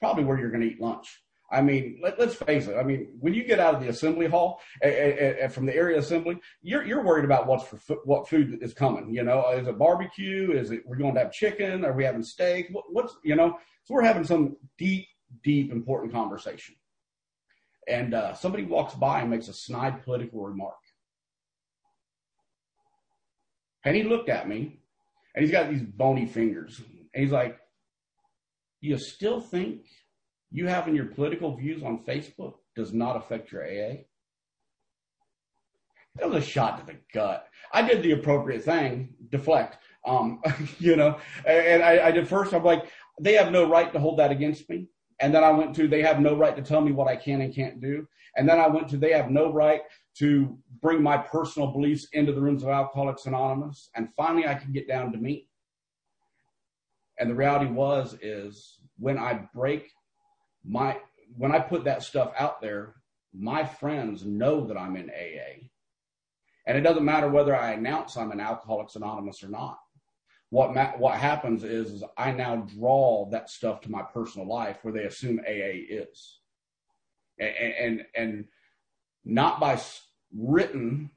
probably 0.00 0.24
where 0.24 0.38
you're 0.38 0.50
going 0.50 0.62
to 0.62 0.68
eat 0.68 0.80
lunch. 0.80 1.22
I 1.52 1.60
mean, 1.60 2.00
let, 2.02 2.18
us 2.18 2.34
face 2.34 2.66
it. 2.66 2.76
I 2.76 2.82
mean, 2.82 3.08
when 3.20 3.34
you 3.34 3.44
get 3.44 3.60
out 3.60 3.74
of 3.74 3.82
the 3.82 3.88
assembly 3.88 4.26
hall 4.26 4.62
from 4.80 5.66
the 5.66 5.74
area 5.74 5.98
assembly, 5.98 6.38
you're 6.62 6.82
you're 6.82 7.04
worried 7.04 7.26
about 7.26 7.46
what's 7.46 7.64
for 7.64 7.78
what 8.04 8.26
food 8.26 8.58
is 8.62 8.72
coming. 8.72 9.14
You 9.14 9.22
know, 9.22 9.50
is 9.50 9.66
it 9.66 9.78
barbecue? 9.78 10.52
Is 10.52 10.70
it 10.70 10.82
we're 10.86 10.96
going 10.96 11.14
to 11.14 11.20
have 11.20 11.32
chicken? 11.32 11.84
Are 11.84 11.92
we 11.92 12.04
having 12.04 12.22
steak? 12.22 12.68
What, 12.72 12.84
what's 12.90 13.14
you 13.22 13.36
know? 13.36 13.58
So 13.84 13.92
we're 13.92 14.02
having 14.02 14.24
some 14.24 14.56
deep, 14.78 15.06
deep, 15.44 15.70
important 15.70 16.12
conversation. 16.12 16.74
And 17.86 18.14
uh, 18.14 18.32
somebody 18.34 18.64
walks 18.64 18.94
by 18.94 19.20
and 19.20 19.30
makes 19.30 19.48
a 19.48 19.52
snide 19.52 20.04
political 20.04 20.40
remark. 20.40 20.76
And 23.84 23.96
he 23.96 24.02
looked 24.02 24.28
at 24.28 24.48
me 24.48 24.80
and 25.34 25.44
he's 25.44 25.52
got 25.52 25.70
these 25.70 25.82
bony 25.82 26.26
fingers. 26.26 26.80
And 27.14 27.22
he's 27.22 27.32
like, 27.32 27.58
You 28.80 28.98
still 28.98 29.40
think 29.40 29.82
you 30.50 30.66
having 30.66 30.94
your 30.94 31.06
political 31.06 31.56
views 31.56 31.82
on 31.82 32.04
Facebook 32.04 32.54
does 32.76 32.92
not 32.92 33.16
affect 33.16 33.52
your 33.52 33.64
AA? 33.64 34.04
It 36.20 36.28
was 36.28 36.44
a 36.44 36.46
shot 36.46 36.78
to 36.78 36.86
the 36.92 36.98
gut. 37.14 37.46
I 37.72 37.82
did 37.82 38.02
the 38.02 38.12
appropriate 38.12 38.64
thing, 38.64 39.14
deflect. 39.30 39.78
Um, 40.06 40.42
you 40.78 40.96
know, 40.96 41.18
and 41.46 41.82
I, 41.82 42.08
I 42.08 42.10
did 42.10 42.28
first, 42.28 42.52
I'm 42.52 42.64
like, 42.64 42.84
they 43.20 43.34
have 43.34 43.50
no 43.50 43.68
right 43.68 43.92
to 43.92 43.98
hold 43.98 44.18
that 44.18 44.30
against 44.30 44.68
me. 44.68 44.88
And 45.20 45.34
then 45.34 45.44
I 45.44 45.50
went 45.50 45.74
to, 45.76 45.88
they 45.88 46.02
have 46.02 46.20
no 46.20 46.36
right 46.36 46.56
to 46.56 46.62
tell 46.62 46.80
me 46.80 46.92
what 46.92 47.08
I 47.08 47.16
can 47.16 47.40
and 47.40 47.54
can't 47.54 47.80
do. 47.80 48.06
And 48.36 48.48
then 48.48 48.58
I 48.58 48.66
went 48.66 48.88
to, 48.88 48.96
they 48.96 49.12
have 49.12 49.30
no 49.30 49.52
right 49.52 49.82
to 50.18 50.58
bring 50.80 51.02
my 51.02 51.16
personal 51.16 51.72
beliefs 51.72 52.06
into 52.12 52.32
the 52.32 52.40
rooms 52.40 52.62
of 52.62 52.68
Alcoholics 52.68 53.26
Anonymous. 53.26 53.90
And 53.94 54.12
finally, 54.14 54.46
I 54.46 54.54
could 54.54 54.72
get 54.72 54.88
down 54.88 55.12
to 55.12 55.18
me. 55.18 55.48
And 57.18 57.30
the 57.30 57.34
reality 57.34 57.70
was, 57.70 58.16
is 58.20 58.78
when 58.98 59.18
I 59.18 59.48
break 59.54 59.90
my, 60.64 60.98
when 61.36 61.54
I 61.54 61.60
put 61.60 61.84
that 61.84 62.02
stuff 62.02 62.32
out 62.38 62.60
there, 62.60 62.94
my 63.32 63.64
friends 63.64 64.24
know 64.24 64.66
that 64.66 64.76
I'm 64.76 64.96
in 64.96 65.10
AA. 65.10 65.68
And 66.66 66.78
it 66.78 66.82
doesn't 66.82 67.04
matter 67.04 67.28
whether 67.28 67.56
I 67.56 67.72
announce 67.72 68.16
I'm 68.16 68.30
an 68.30 68.40
Alcoholics 68.40 68.96
Anonymous 68.96 69.42
or 69.42 69.48
not. 69.48 69.78
What 70.50 70.74
ma- 70.74 70.98
what 70.98 71.16
happens 71.16 71.64
is, 71.64 71.90
is 71.92 72.04
I 72.18 72.30
now 72.32 72.56
draw 72.56 73.26
that 73.30 73.48
stuff 73.48 73.80
to 73.82 73.90
my 73.90 74.02
personal 74.02 74.46
life 74.46 74.78
where 74.82 74.92
they 74.92 75.04
assume 75.04 75.40
AA 75.40 75.80
is, 75.88 76.40
and 77.38 77.48
and, 77.56 78.02
and 78.14 78.44
not 79.24 79.60
by 79.60 79.80
written 80.36 81.10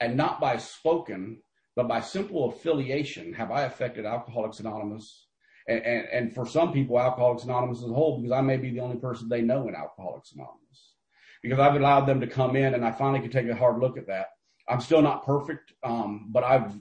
and 0.00 0.16
not 0.16 0.40
by 0.40 0.56
spoken, 0.56 1.42
but 1.74 1.88
by 1.88 2.00
simple 2.00 2.50
affiliation 2.50 3.32
have 3.34 3.50
I 3.50 3.62
affected 3.62 4.06
Alcoholics 4.06 4.60
Anonymous. 4.60 5.26
And, 5.68 5.82
and, 5.82 6.08
and 6.12 6.34
for 6.34 6.46
some 6.46 6.72
people, 6.72 6.98
Alcoholics 6.98 7.44
Anonymous 7.44 7.78
as 7.78 7.90
a 7.90 7.94
whole, 7.94 8.20
because 8.20 8.32
I 8.32 8.40
may 8.40 8.56
be 8.56 8.70
the 8.70 8.80
only 8.80 8.96
person 8.96 9.28
they 9.28 9.42
know 9.42 9.68
in 9.68 9.74
Alcoholics 9.74 10.32
Anonymous. 10.32 10.94
Because 11.42 11.58
I've 11.58 11.76
allowed 11.76 12.06
them 12.06 12.20
to 12.20 12.26
come 12.26 12.56
in 12.56 12.74
and 12.74 12.84
I 12.84 12.92
finally 12.92 13.20
could 13.20 13.32
take 13.32 13.48
a 13.48 13.54
hard 13.54 13.78
look 13.78 13.98
at 13.98 14.06
that. 14.06 14.28
I'm 14.68 14.80
still 14.80 15.02
not 15.02 15.24
perfect, 15.24 15.72
um, 15.84 16.28
but 16.30 16.42
I've 16.42 16.74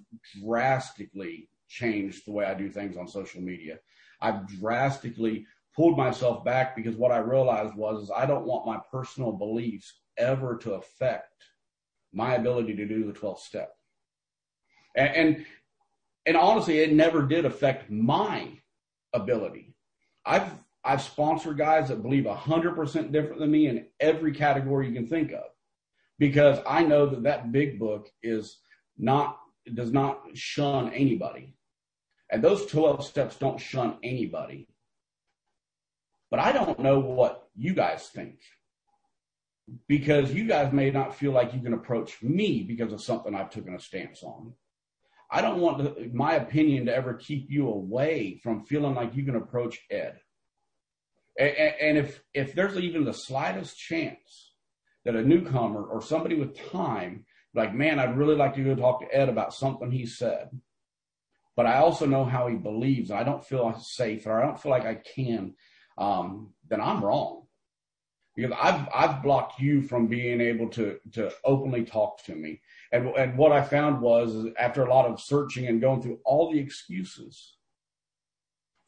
drastically 0.44 1.50
changed 1.68 2.26
the 2.26 2.32
way 2.32 2.46
I 2.46 2.54
do 2.54 2.70
things 2.70 2.98
on 2.98 3.08
social 3.08 3.42
media. 3.42 3.78
I've 4.22 4.48
drastically 4.48 5.46
pulled 5.76 5.98
myself 5.98 6.44
back 6.44 6.76
because 6.76 6.96
what 6.96 7.12
I 7.12 7.18
realized 7.18 7.76
was 7.76 8.04
is 8.04 8.12
I 8.16 8.26
don't 8.26 8.46
want 8.46 8.66
my 8.66 8.80
personal 8.92 9.34
beliefs 9.34 9.94
ever 10.18 10.58
to 10.58 10.74
affect 10.74 11.44
my 12.14 12.36
ability 12.36 12.76
to 12.76 12.86
do 12.86 13.06
the 13.06 13.18
12th 13.18 13.40
step. 13.40 13.76
And, 14.96 15.16
and, 15.16 15.46
and 16.26 16.38
honestly, 16.38 16.80
it 16.80 16.94
never 16.94 17.24
did 17.24 17.46
affect 17.46 17.90
my 17.90 18.52
ability. 19.14 19.76
I've, 20.26 20.50
I've 20.84 21.02
sponsored 21.02 21.58
guys 21.58 21.90
that 21.90 22.02
believe 22.02 22.24
100% 22.24 23.12
different 23.12 23.40
than 23.40 23.52
me 23.52 23.68
in 23.68 23.88
every 24.00 24.34
category 24.34 24.88
you 24.88 24.94
can 24.94 25.08
think 25.08 25.32
of 25.32 25.44
because 26.18 26.60
I 26.66 26.84
know 26.84 27.06
that 27.08 27.24
that 27.24 27.52
big 27.52 27.78
book 27.80 28.10
is 28.24 28.60
not, 28.98 29.38
does 29.74 29.92
not 29.92 30.22
shun 30.34 30.94
anybody. 30.94 31.58
And 32.32 32.44
those 32.44 32.66
12 32.68 33.06
steps 33.06 33.36
don't 33.36 33.60
shun 33.60 33.98
anybody. 34.04 34.68
But 36.32 36.40
I 36.40 36.52
don't 36.52 36.80
know 36.80 37.00
what 37.00 37.50
you 37.56 37.74
guys 37.74 38.08
think 38.08 38.40
because 39.88 40.32
you 40.34 40.48
guys 40.48 40.72
may 40.72 40.92
not 40.92 41.16
feel 41.16 41.32
like 41.32 41.54
you 41.54 41.62
can 41.62 41.74
approach 41.74 42.22
me 42.22 42.64
because 42.64 42.94
of 42.94 43.02
something 43.02 43.34
I've 43.34 43.50
taken 43.50 43.76
a 43.76 43.80
stance 43.80 44.24
on. 44.24 44.54
I 45.32 45.42
don't 45.42 45.60
want 45.60 46.14
my 46.14 46.36
opinion 46.36 46.86
to 46.86 46.96
ever 46.96 47.16
keep 47.16 47.50
you 47.50 47.68
away 47.68 48.40
from 48.44 48.66
feeling 48.66 48.94
like 48.94 49.16
you 49.16 49.26
can 49.26 49.36
approach 49.36 49.80
Ed. 49.90 50.20
And, 51.38 51.50
and 51.82 51.98
if 51.98 52.22
if 52.34 52.54
there's 52.54 52.78
even 52.78 53.04
the 53.06 53.14
slightest 53.14 53.78
chance 53.78 54.54
that 55.04 55.16
a 55.16 55.24
newcomer 55.24 55.84
or 55.84 56.02
somebody 56.02 56.36
with 56.36 56.58
time, 56.72 57.26
like, 57.54 57.74
man, 57.74 58.00
I'd 58.00 58.18
really 58.18 58.36
like 58.36 58.56
to 58.56 58.64
go 58.64 58.76
talk 58.76 59.02
to 59.02 59.16
Ed 59.16 59.30
about 59.30 59.54
something 59.54 59.92
he 59.92 60.06
said. 60.06 60.50
but 61.56 61.66
I 61.66 61.78
also 61.78 62.06
know 62.06 62.26
how 62.26 62.48
he 62.48 62.56
believes. 62.56 63.12
I 63.12 63.24
don't 63.24 63.46
feel 63.46 63.74
safe 63.80 64.26
or 64.28 64.42
I 64.42 64.46
don't 64.46 64.60
feel 64.60 64.72
like 64.72 64.86
I 64.86 64.96
can, 64.96 65.56
um, 65.98 66.54
then 66.70 66.82
I'm 66.82 67.04
wrong. 67.04 67.45
Because 68.36 68.56
I've 68.62 68.88
I've 68.94 69.24
blocked 69.24 69.60
you 69.60 69.82
from 69.82 70.08
being 70.08 70.42
able 70.42 70.70
to 70.72 71.00
to 71.14 71.32
openly 71.44 71.86
talk 71.86 72.24
to 72.26 72.36
me. 72.36 72.62
And 72.92 73.08
and 73.10 73.38
what 73.38 73.52
I 73.52 73.62
found 73.62 74.02
was 74.02 74.48
after 74.60 74.84
a 74.84 74.90
lot 74.90 75.06
of 75.06 75.22
searching 75.22 75.68
and 75.68 75.82
going 75.82 76.02
through 76.02 76.20
all 76.26 76.52
the 76.52 76.60
excuses, 76.60 77.56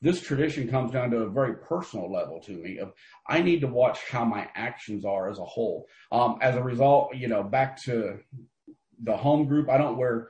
this 0.01 0.21
tradition 0.21 0.67
comes 0.67 0.91
down 0.91 1.11
to 1.11 1.19
a 1.19 1.29
very 1.29 1.55
personal 1.55 2.11
level 2.11 2.39
to 2.41 2.51
me 2.51 2.77
of 2.77 2.93
I 3.27 3.41
need 3.41 3.61
to 3.61 3.67
watch 3.67 3.99
how 4.09 4.25
my 4.25 4.47
actions 4.53 5.05
are 5.05 5.29
as 5.29 5.39
a 5.39 5.45
whole. 5.45 5.87
Um, 6.11 6.39
as 6.41 6.55
a 6.55 6.63
result, 6.63 7.15
you 7.15 7.27
know, 7.27 7.43
back 7.43 7.81
to 7.83 8.19
the 9.01 9.15
home 9.15 9.47
group, 9.47 9.69
I 9.69 9.77
don't 9.77 9.97
wear 9.97 10.29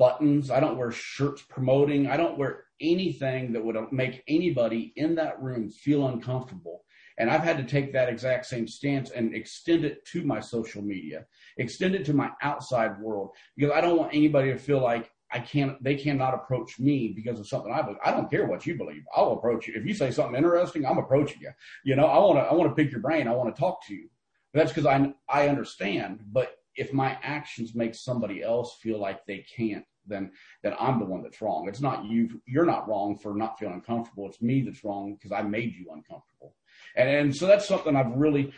buttons. 0.00 0.50
I 0.50 0.60
don't 0.60 0.78
wear 0.78 0.90
shirts 0.90 1.42
promoting. 1.42 2.06
I 2.08 2.16
don't 2.16 2.38
wear 2.38 2.64
anything 2.80 3.52
that 3.52 3.64
would 3.64 3.76
make 3.92 4.22
anybody 4.26 4.92
in 4.96 5.16
that 5.16 5.40
room 5.42 5.68
feel 5.68 6.08
uncomfortable. 6.08 6.84
And 7.20 7.30
I've 7.30 7.44
had 7.44 7.58
to 7.58 7.64
take 7.64 7.92
that 7.92 8.08
exact 8.08 8.46
same 8.46 8.66
stance 8.66 9.10
and 9.10 9.34
extend 9.34 9.84
it 9.84 10.06
to 10.06 10.24
my 10.24 10.40
social 10.40 10.80
media, 10.80 11.26
extend 11.58 11.94
it 11.94 12.06
to 12.06 12.14
my 12.14 12.30
outside 12.40 12.98
world, 12.98 13.32
because 13.58 13.72
I 13.72 13.82
don't 13.82 13.98
want 13.98 14.14
anybody 14.14 14.50
to 14.50 14.58
feel 14.58 14.80
like 14.80 15.10
I 15.30 15.38
can't, 15.38 15.80
they 15.84 15.96
cannot 15.96 16.32
approach 16.32 16.80
me 16.80 17.12
because 17.14 17.38
of 17.38 17.46
something 17.46 17.74
I 17.74 17.82
believe. 17.82 17.98
I 18.02 18.10
don't 18.10 18.30
care 18.30 18.46
what 18.46 18.64
you 18.66 18.74
believe. 18.74 19.04
I'll 19.14 19.32
approach 19.32 19.68
you. 19.68 19.74
If 19.76 19.84
you 19.84 19.92
say 19.92 20.10
something 20.10 20.34
interesting, 20.34 20.86
I'm 20.86 20.96
approaching 20.96 21.42
you. 21.42 21.50
You 21.84 21.94
know, 21.94 22.06
I 22.06 22.18
want 22.18 22.38
to, 22.38 22.42
I 22.42 22.54
want 22.54 22.74
to 22.74 22.82
pick 22.82 22.90
your 22.90 23.02
brain. 23.02 23.28
I 23.28 23.34
want 23.34 23.54
to 23.54 23.60
talk 23.60 23.86
to 23.88 23.94
you. 23.94 24.08
That's 24.54 24.72
because 24.72 24.86
I, 24.86 25.12
I 25.28 25.48
understand. 25.48 26.20
But 26.32 26.56
if 26.74 26.94
my 26.94 27.18
actions 27.22 27.74
make 27.74 27.94
somebody 27.94 28.42
else 28.42 28.78
feel 28.82 28.98
like 28.98 29.26
they 29.26 29.44
can't, 29.54 29.84
then 30.06 30.32
then 30.62 30.74
I'm 30.80 30.98
the 30.98 31.04
one 31.04 31.22
that's 31.22 31.42
wrong. 31.42 31.68
It's 31.68 31.82
not 31.82 32.06
you. 32.06 32.40
You're 32.46 32.64
not 32.64 32.88
wrong 32.88 33.18
for 33.18 33.34
not 33.34 33.58
feeling 33.58 33.82
comfortable. 33.82 34.26
It's 34.26 34.40
me 34.40 34.62
that's 34.62 34.82
wrong 34.84 35.14
because 35.14 35.32
I 35.32 35.42
made 35.42 35.74
you 35.74 35.92
uncomfortable. 35.92 36.54
And, 36.96 37.08
and 37.08 37.36
so 37.36 37.46
that's 37.46 37.66
something 37.66 37.96
I've 37.96 38.12
really 38.12 38.52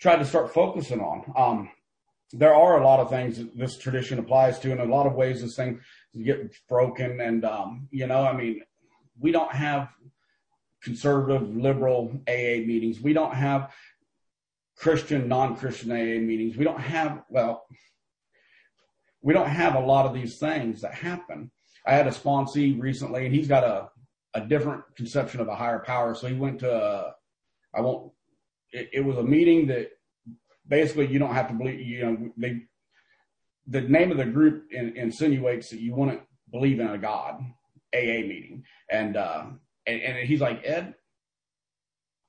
tried 0.00 0.16
to 0.16 0.24
start 0.24 0.52
focusing 0.52 1.00
on. 1.00 1.32
Um, 1.36 1.70
there 2.32 2.54
are 2.54 2.80
a 2.80 2.84
lot 2.84 3.00
of 3.00 3.08
things 3.08 3.38
that 3.38 3.56
this 3.56 3.78
tradition 3.78 4.18
applies 4.18 4.58
to, 4.60 4.70
in 4.70 4.80
a 4.80 4.84
lot 4.84 5.06
of 5.06 5.14
ways 5.14 5.40
this 5.40 5.56
thing 5.56 5.80
get 6.22 6.52
broken. 6.68 7.20
And 7.20 7.44
um, 7.44 7.88
you 7.90 8.06
know, 8.06 8.22
I 8.22 8.36
mean, 8.36 8.62
we 9.18 9.32
don't 9.32 9.52
have 9.52 9.88
conservative, 10.82 11.56
liberal 11.56 12.12
AA 12.28 12.60
meetings. 12.66 13.00
We 13.00 13.12
don't 13.12 13.34
have 13.34 13.72
Christian, 14.76 15.26
non-Christian 15.26 15.90
AA 15.90 16.20
meetings. 16.20 16.56
We 16.56 16.64
don't 16.64 16.80
have 16.80 17.22
well 17.30 17.66
we 19.20 19.34
don't 19.34 19.48
have 19.48 19.74
a 19.74 19.80
lot 19.80 20.06
of 20.06 20.14
these 20.14 20.38
things 20.38 20.82
that 20.82 20.94
happen. 20.94 21.50
I 21.84 21.94
had 21.94 22.06
a 22.06 22.10
sponsee 22.10 22.80
recently, 22.80 23.26
and 23.26 23.34
he's 23.34 23.48
got 23.48 23.64
a 23.64 23.90
a 24.34 24.40
different 24.46 24.84
conception 24.94 25.40
of 25.40 25.48
a 25.48 25.54
higher 25.54 25.78
power. 25.78 26.14
So 26.14 26.28
he 26.28 26.34
went 26.34 26.60
to, 26.60 26.70
a, 26.72 27.14
I 27.74 27.80
won't. 27.80 28.12
It, 28.72 28.90
it 28.92 29.00
was 29.00 29.16
a 29.16 29.22
meeting 29.22 29.66
that 29.68 29.90
basically 30.66 31.06
you 31.06 31.18
don't 31.18 31.34
have 31.34 31.48
to 31.48 31.54
believe. 31.54 31.80
You 31.80 32.04
know, 32.04 32.32
they 32.36 32.62
the 33.66 33.82
name 33.82 34.10
of 34.10 34.16
the 34.16 34.24
group 34.24 34.64
in, 34.70 34.96
insinuates 34.96 35.70
that 35.70 35.80
you 35.80 35.94
wouldn't 35.94 36.22
believe 36.50 36.80
in 36.80 36.88
a 36.88 36.98
God. 36.98 37.40
AA 37.94 38.20
meeting, 38.20 38.64
and 38.90 39.16
uh, 39.16 39.46
and, 39.86 40.02
and 40.02 40.28
he's 40.28 40.40
like 40.40 40.60
Ed. 40.64 40.94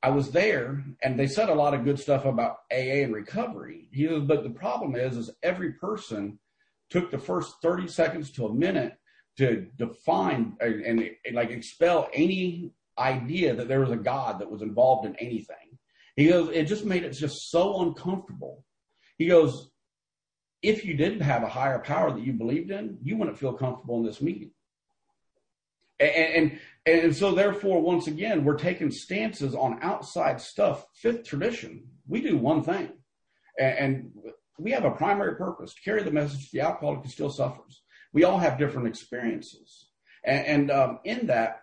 I 0.01 0.09
was 0.09 0.31
there, 0.31 0.81
and 1.03 1.19
they 1.19 1.27
said 1.27 1.49
a 1.49 1.53
lot 1.53 1.73
of 1.73 1.83
good 1.83 1.99
stuff 1.99 2.23
about 2.23 2.59
AA 2.71 3.03
and 3.03 3.13
recovery. 3.13 3.89
He 3.91 4.07
goes, 4.07 4.23
but 4.23 4.43
the 4.43 4.49
problem 4.49 4.95
is, 4.95 5.17
is 5.17 5.29
every 5.43 5.73
person 5.73 6.39
took 6.89 7.11
the 7.11 7.17
first 7.17 7.55
30 7.61 7.87
seconds 7.87 8.31
to 8.31 8.45
a 8.45 8.53
minute 8.53 8.97
to 9.37 9.67
define 9.77 10.55
and, 10.61 10.81
and, 11.25 11.35
like 11.35 11.49
expel 11.49 12.09
any 12.13 12.71
idea 12.99 13.55
that 13.55 13.67
there 13.67 13.79
was 13.79 13.91
a 13.91 13.95
God 13.95 14.39
that 14.39 14.51
was 14.51 14.61
involved 14.61 15.05
in 15.05 15.15
anything. 15.15 15.77
He 16.15 16.27
goes, 16.27 16.49
it 16.53 16.65
just 16.65 16.85
made 16.85 17.03
it 17.03 17.11
just 17.11 17.49
so 17.49 17.81
uncomfortable. 17.81 18.65
He 19.17 19.27
goes, 19.27 19.69
if 20.61 20.83
you 20.83 20.95
didn't 20.95 21.21
have 21.21 21.43
a 21.43 21.49
higher 21.49 21.79
power 21.79 22.11
that 22.11 22.23
you 22.23 22.33
believed 22.33 22.71
in, 22.71 22.97
you 23.01 23.17
wouldn't 23.17 23.39
feel 23.39 23.53
comfortable 23.53 23.97
in 23.97 24.05
this 24.05 24.21
meeting. 24.21 24.51
And, 25.99 26.11
and, 26.11 26.59
and 26.85 27.15
so 27.15 27.33
therefore, 27.33 27.81
once 27.81 28.07
again, 28.07 28.43
we're 28.43 28.57
taking 28.57 28.91
stances 28.91 29.55
on 29.55 29.79
outside 29.81 30.41
stuff. 30.41 30.85
Fifth 30.93 31.23
tradition, 31.25 31.87
we 32.07 32.21
do 32.21 32.37
one 32.37 32.63
thing. 32.63 32.89
And, 33.57 33.77
and 33.77 34.11
we 34.57 34.71
have 34.71 34.85
a 34.85 34.91
primary 34.91 35.35
purpose 35.35 35.73
to 35.73 35.81
carry 35.81 36.03
the 36.03 36.11
message 36.11 36.45
to 36.45 36.51
the 36.53 36.61
alcoholic 36.61 37.03
who 37.03 37.09
still 37.09 37.29
suffers. 37.29 37.81
We 38.11 38.23
all 38.23 38.39
have 38.39 38.57
different 38.57 38.87
experiences. 38.87 39.87
And, 40.23 40.45
and 40.45 40.71
um, 40.71 40.99
in 41.05 41.27
that, 41.27 41.61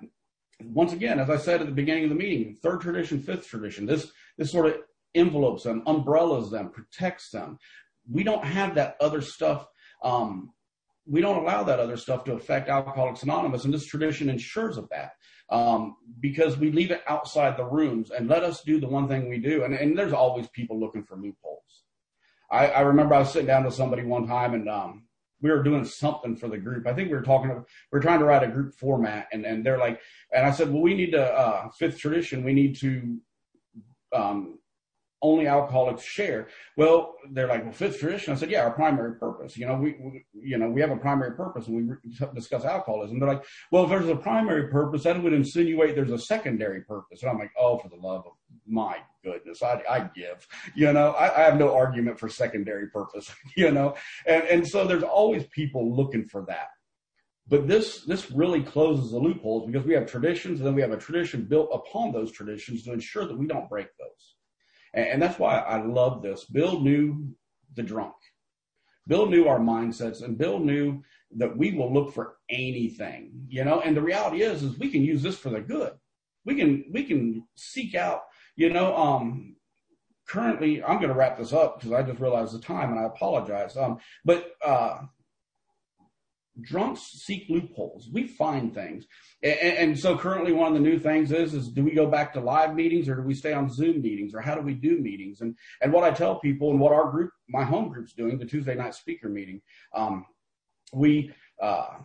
once 0.64 0.92
again, 0.92 1.18
as 1.18 1.30
I 1.30 1.36
said 1.36 1.60
at 1.60 1.66
the 1.66 1.72
beginning 1.72 2.04
of 2.04 2.10
the 2.10 2.16
meeting, 2.16 2.56
third 2.62 2.80
tradition, 2.80 3.22
fifth 3.22 3.46
tradition, 3.46 3.86
this, 3.86 4.10
this 4.38 4.52
sort 4.52 4.66
of 4.66 4.74
envelopes 5.14 5.64
them, 5.64 5.82
umbrellas 5.86 6.50
them, 6.50 6.70
protects 6.70 7.30
them. 7.30 7.58
We 8.10 8.22
don't 8.22 8.44
have 8.44 8.74
that 8.76 8.96
other 9.00 9.20
stuff. 9.20 9.66
Um, 10.02 10.52
we 11.06 11.20
don't 11.20 11.42
allow 11.42 11.62
that 11.64 11.80
other 11.80 11.96
stuff 11.96 12.24
to 12.24 12.32
affect 12.32 12.68
Alcoholics 12.68 13.22
Anonymous, 13.22 13.64
and 13.64 13.72
this 13.72 13.86
tradition 13.86 14.28
ensures 14.28 14.76
of 14.76 14.88
that 14.90 15.12
um, 15.50 15.96
because 16.20 16.56
we 16.56 16.72
leave 16.72 16.90
it 16.90 17.02
outside 17.08 17.56
the 17.56 17.64
rooms 17.64 18.10
and 18.10 18.28
let 18.28 18.42
us 18.42 18.62
do 18.62 18.80
the 18.80 18.88
one 18.88 19.08
thing 19.08 19.28
we 19.28 19.38
do. 19.38 19.64
And, 19.64 19.74
and 19.74 19.96
there's 19.96 20.12
always 20.12 20.48
people 20.48 20.78
looking 20.78 21.04
for 21.04 21.16
loopholes. 21.16 21.84
I, 22.50 22.68
I 22.68 22.80
remember 22.80 23.14
I 23.14 23.20
was 23.20 23.32
sitting 23.32 23.46
down 23.46 23.64
with 23.64 23.74
somebody 23.74 24.04
one 24.04 24.26
time 24.26 24.54
and 24.54 24.68
um, 24.68 25.05
we 25.42 25.50
were 25.50 25.62
doing 25.62 25.84
something 25.84 26.36
for 26.36 26.48
the 26.48 26.58
group. 26.58 26.86
I 26.86 26.94
think 26.94 27.10
we 27.10 27.16
were 27.16 27.22
talking, 27.22 27.50
we 27.50 27.56
were 27.92 28.00
trying 28.00 28.20
to 28.20 28.24
write 28.24 28.42
a 28.42 28.48
group 28.48 28.74
format 28.74 29.28
and, 29.32 29.44
and 29.44 29.64
they're 29.64 29.78
like, 29.78 30.00
and 30.32 30.46
I 30.46 30.50
said, 30.50 30.72
well, 30.72 30.82
we 30.82 30.94
need 30.94 31.12
to, 31.12 31.22
uh, 31.22 31.68
fifth 31.78 31.98
tradition, 31.98 32.44
we 32.44 32.54
need 32.54 32.76
to, 32.76 33.18
um, 34.14 34.58
only 35.22 35.46
alcoholics 35.46 36.02
share. 36.02 36.48
Well, 36.76 37.14
they're 37.30 37.48
like, 37.48 37.64
well, 37.64 37.72
fifth 37.72 38.00
tradition. 38.00 38.32
I 38.32 38.36
said, 38.36 38.50
yeah, 38.50 38.64
our 38.64 38.70
primary 38.70 39.16
purpose. 39.16 39.56
You 39.56 39.66
know, 39.66 39.76
we, 39.76 39.96
we 40.00 40.26
you 40.34 40.58
know, 40.58 40.68
we 40.68 40.80
have 40.80 40.90
a 40.90 40.96
primary 40.96 41.34
purpose 41.34 41.66
and 41.66 41.76
we 41.76 41.82
re- 41.82 42.28
discuss 42.34 42.64
alcoholism. 42.64 43.18
They're 43.18 43.28
like, 43.28 43.44
well, 43.72 43.84
if 43.84 43.90
there's 43.90 44.08
a 44.08 44.16
primary 44.16 44.68
purpose, 44.68 45.04
that 45.04 45.20
would 45.22 45.32
insinuate 45.32 45.94
there's 45.94 46.10
a 46.10 46.18
secondary 46.18 46.82
purpose. 46.82 47.22
And 47.22 47.30
I'm 47.30 47.38
like, 47.38 47.52
oh, 47.58 47.78
for 47.78 47.88
the 47.88 47.96
love 47.96 48.24
of 48.26 48.32
my 48.66 48.98
goodness, 49.24 49.62
I, 49.62 49.82
I 49.88 50.00
give, 50.14 50.46
you 50.74 50.92
know, 50.92 51.12
I, 51.12 51.42
I 51.42 51.44
have 51.44 51.58
no 51.58 51.74
argument 51.74 52.18
for 52.18 52.28
secondary 52.28 52.88
purpose, 52.88 53.30
you 53.56 53.70
know, 53.70 53.94
and, 54.26 54.42
and 54.44 54.66
so 54.66 54.86
there's 54.86 55.02
always 55.02 55.44
people 55.46 55.94
looking 55.94 56.26
for 56.26 56.44
that. 56.46 56.68
But 57.48 57.68
this, 57.68 58.04
this 58.04 58.30
really 58.32 58.62
closes 58.62 59.12
the 59.12 59.18
loopholes 59.18 59.70
because 59.70 59.86
we 59.86 59.94
have 59.94 60.10
traditions 60.10 60.58
and 60.58 60.66
then 60.66 60.74
we 60.74 60.82
have 60.82 60.90
a 60.90 60.96
tradition 60.96 61.44
built 61.44 61.70
upon 61.72 62.12
those 62.12 62.32
traditions 62.32 62.82
to 62.84 62.92
ensure 62.92 63.26
that 63.26 63.38
we 63.38 63.46
don't 63.46 63.68
break 63.68 63.86
those. 63.98 64.35
And, 64.96 65.22
that's 65.22 65.38
why 65.38 65.58
I 65.58 65.82
love 65.82 66.22
this. 66.22 66.44
Bill 66.44 66.80
knew 66.80 67.28
the 67.74 67.82
drunk. 67.82 68.14
Bill 69.06 69.26
knew 69.26 69.46
our 69.46 69.60
mindsets 69.60 70.22
and 70.22 70.38
Bill 70.38 70.58
knew 70.58 71.02
that 71.36 71.56
we 71.56 71.72
will 71.72 71.92
look 71.92 72.12
for 72.12 72.38
anything, 72.48 73.30
you 73.48 73.64
know, 73.64 73.80
and 73.80 73.96
the 73.96 74.00
reality 74.00 74.42
is, 74.42 74.62
is 74.62 74.78
we 74.78 74.90
can 74.90 75.02
use 75.02 75.22
this 75.22 75.36
for 75.36 75.50
the 75.50 75.60
good. 75.60 75.92
We 76.44 76.54
can, 76.54 76.84
we 76.92 77.04
can 77.04 77.44
seek 77.56 77.94
out 77.94 78.22
you 78.56 78.70
know, 78.70 78.96
um, 78.96 79.56
currently, 80.26 80.82
I'm 80.82 80.96
going 80.96 81.10
to 81.10 81.14
wrap 81.14 81.38
this 81.38 81.52
up 81.52 81.78
because 81.78 81.92
I 81.92 82.02
just 82.02 82.20
realized 82.20 82.54
the 82.54 82.58
time 82.58 82.90
and 82.90 82.98
I 82.98 83.04
apologize. 83.04 83.76
Um, 83.76 83.98
but 84.24 84.52
uh, 84.64 85.02
drunks 86.60 87.02
seek 87.02 87.48
loopholes. 87.48 88.08
We 88.12 88.26
find 88.26 88.74
things. 88.74 89.06
And, 89.42 89.58
and, 89.58 89.98
so 89.98 90.16
currently 90.16 90.52
one 90.52 90.68
of 90.68 90.74
the 90.74 90.80
new 90.80 90.98
things 90.98 91.32
is, 91.32 91.54
is 91.54 91.68
do 91.68 91.84
we 91.84 91.92
go 91.92 92.06
back 92.06 92.32
to 92.32 92.40
live 92.40 92.74
meetings 92.74 93.08
or 93.08 93.16
do 93.16 93.22
we 93.22 93.34
stay 93.34 93.52
on 93.52 93.70
Zoom 93.70 94.00
meetings 94.00 94.34
or 94.34 94.40
how 94.40 94.54
do 94.54 94.62
we 94.62 94.74
do 94.74 94.98
meetings? 94.98 95.40
And, 95.40 95.56
and 95.82 95.92
what 95.92 96.04
I 96.04 96.10
tell 96.10 96.40
people 96.40 96.70
and 96.70 96.80
what 96.80 96.92
our 96.92 97.10
group, 97.10 97.30
my 97.48 97.64
home 97.64 97.88
group's 97.88 98.14
doing, 98.14 98.38
the 98.38 98.46
Tuesday 98.46 98.74
night 98.74 98.94
speaker 98.94 99.28
meeting, 99.28 99.60
um, 99.94 100.24
we, 100.92 101.32
uh, 101.60 101.98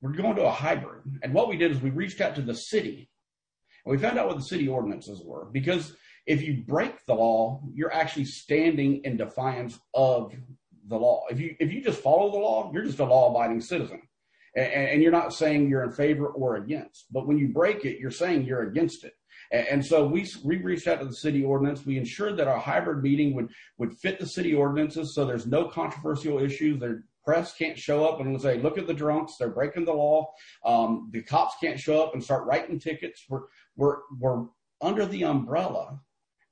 we're 0.00 0.12
going 0.12 0.36
to 0.36 0.44
a 0.44 0.50
hybrid. 0.50 1.02
And 1.22 1.34
what 1.34 1.48
we 1.48 1.56
did 1.56 1.72
is 1.72 1.80
we 1.80 1.90
reached 1.90 2.20
out 2.20 2.34
to 2.36 2.42
the 2.42 2.54
city 2.54 3.10
and 3.84 3.92
we 3.92 3.98
found 3.98 4.18
out 4.18 4.28
what 4.28 4.36
the 4.36 4.44
city 4.44 4.68
ordinances 4.68 5.22
were 5.24 5.46
because 5.46 5.96
if 6.26 6.42
you 6.42 6.62
break 6.66 7.04
the 7.06 7.14
law, 7.14 7.60
you're 7.74 7.92
actually 7.92 8.26
standing 8.26 9.02
in 9.04 9.16
defiance 9.16 9.78
of 9.92 10.32
the 10.88 10.96
law. 10.96 11.24
If 11.30 11.40
you 11.40 11.54
if 11.60 11.72
you 11.72 11.82
just 11.82 12.00
follow 12.00 12.30
the 12.30 12.38
law, 12.38 12.70
you're 12.72 12.84
just 12.84 12.98
a 12.98 13.04
law-abiding 13.04 13.60
citizen, 13.60 14.02
and, 14.56 14.66
and, 14.66 15.02
you're 15.02 15.12
not 15.12 15.32
saying 15.32 15.68
you're 15.68 15.84
in 15.84 15.92
favor 15.92 16.26
or 16.26 16.56
against. 16.56 17.06
But 17.12 17.26
when 17.26 17.38
you 17.38 17.48
break 17.48 17.84
it, 17.84 17.98
you're 17.98 18.10
saying 18.10 18.44
you're 18.44 18.68
against 18.68 19.04
it. 19.04 19.14
And, 19.50 19.66
and 19.68 19.86
so 19.86 20.06
we 20.06 20.28
we 20.44 20.56
reached 20.56 20.88
out 20.88 21.00
to 21.00 21.06
the 21.06 21.14
city 21.14 21.44
ordinance. 21.44 21.86
We 21.86 21.98
ensured 21.98 22.36
that 22.38 22.48
our 22.48 22.58
hybrid 22.58 23.02
meeting 23.02 23.34
would 23.34 23.50
would 23.78 23.92
fit 23.98 24.18
the 24.18 24.26
city 24.26 24.54
ordinances, 24.54 25.14
so 25.14 25.24
there's 25.24 25.46
no 25.46 25.68
controversial 25.68 26.38
issues. 26.38 26.80
There 26.80 27.04
press 27.24 27.54
can't 27.54 27.78
show 27.78 28.04
up 28.04 28.20
and 28.20 28.40
say, 28.40 28.58
look 28.58 28.78
at 28.78 28.86
the 28.86 28.94
drunks, 28.94 29.36
they're 29.38 29.50
breaking 29.50 29.84
the 29.84 29.92
law. 29.92 30.32
Um, 30.64 31.08
the 31.12 31.22
cops 31.22 31.54
can't 31.60 31.78
show 31.78 32.02
up 32.02 32.14
and 32.14 32.22
start 32.22 32.46
writing 32.46 32.78
tickets. 32.78 33.24
We're, 33.28 33.42
we're, 33.76 33.98
we're 34.18 34.46
under 34.80 35.06
the 35.06 35.24
umbrella. 35.24 36.00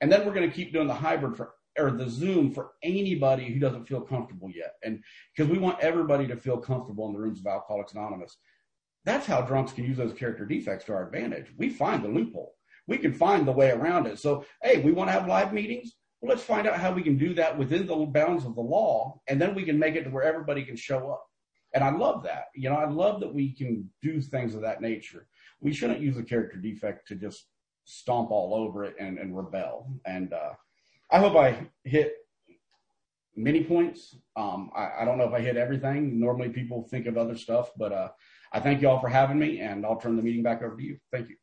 And 0.01 0.11
then 0.11 0.25
we're 0.25 0.33
going 0.33 0.49
to 0.49 0.55
keep 0.55 0.73
doing 0.73 0.87
the 0.87 0.95
hybrid 0.95 1.37
for, 1.37 1.55
or 1.79 1.91
the 1.91 2.09
Zoom 2.09 2.53
for 2.53 2.73
anybody 2.83 3.47
who 3.47 3.61
doesn't 3.61 3.87
feel 3.87 4.01
comfortable 4.01 4.51
yet. 4.51 4.75
And 4.83 5.03
because 5.35 5.51
we 5.51 5.59
want 5.59 5.81
everybody 5.81 6.27
to 6.27 6.37
feel 6.37 6.59
comfortable 6.59 7.07
in 7.07 7.13
the 7.13 7.19
rooms 7.19 7.41
of 7.41 7.47
Alcoholics 7.47 7.93
Anonymous. 7.93 8.37
that's 9.05 9.27
how 9.27 9.41
drunks 9.41 9.73
can 9.73 9.85
use 9.85 9.97
those 9.97 10.13
character 10.13 10.45
defects 10.45 10.85
to 10.85 10.93
our 10.93 11.07
advantage. 11.07 11.47
We 11.57 11.71
find 11.71 12.05
the 12.05 12.09
loophole. 12.09 12.55
We 12.87 12.99
can 12.99 13.15
find 13.15 13.47
the 13.47 13.53
way 13.53 13.71
around 13.71 14.07
it. 14.07 14.19
So, 14.19 14.45
hey, 14.63 14.81
we 14.81 14.93
want 14.93 15.09
to 15.09 15.13
have 15.13 15.29
live 15.29 15.53
meetings. 15.53 15.95
Well, 16.21 16.31
let's 16.31 16.45
find 16.45 16.67
out 16.67 16.79
how 16.79 16.93
we 16.93 17.03
can 17.03 17.17
do 17.17 17.33
that 17.35 17.57
within 17.57 17.87
the 17.87 17.97
bounds 17.97 18.45
of 18.45 18.55
the 18.55 18.61
law, 18.61 19.21
and 19.27 19.41
then 19.41 19.55
we 19.55 19.63
can 19.63 19.79
make 19.79 19.95
it 19.95 20.05
to 20.05 20.11
where 20.11 20.25
everybody 20.25 20.65
can 20.65 20.77
show 20.77 21.11
up. 21.11 21.25
And 21.73 21.85
I 21.85 21.91
love 21.91 22.25
that. 22.25 22.47
You 22.55 22.69
know, 22.69 22.77
I 22.77 22.89
love 22.89 23.21
that 23.21 23.33
we 23.33 23.53
can 23.53 23.89
do 24.03 24.21
things 24.21 24.55
of 24.55 24.63
that 24.63 24.83
nature. 24.83 25.27
We 25.61 25.73
shouldn't 25.73 26.01
use 26.01 26.19
a 26.19 26.23
character 26.23 26.59
defect 26.59 27.09
to 27.09 27.15
just 27.15 27.47
stomp 27.85 28.31
all 28.31 28.55
over 28.55 28.85
it 28.85 28.97
and, 28.99 29.19
and 29.19 29.37
rebel. 29.37 29.89
And 30.05 30.33
uh, 30.33 30.53
I 31.13 31.19
hope 31.19 31.37
I 31.37 31.67
hit 31.85 32.15
many 33.37 33.65
points. 33.65 34.17
Um, 34.37 34.71
I, 34.75 35.01
I, 35.01 35.05
don't 35.05 35.19
know 35.19 35.25
if 35.25 35.33
I 35.33 35.41
hit 35.41 35.57
everything. 35.57 36.21
Normally 36.21 36.51
people 36.51 36.87
think 36.89 37.07
of 37.07 37.17
other 37.17 37.37
stuff, 37.37 37.71
but 37.77 37.93
uh, 37.93 38.09
I 38.53 38.61
thank 38.61 38.83
you 38.83 38.89
all 38.89 39.01
for 39.01 39.09
having 39.09 39.39
me, 39.39 39.61
and 39.61 39.85
I'll 39.85 39.97
turn 39.97 40.17
the 40.17 40.23
meeting 40.23 40.43
back 40.43 40.63
over 40.63 40.77
to 40.77 40.83
you. 40.83 40.99
Thank 41.11 41.29
you. 41.29 41.37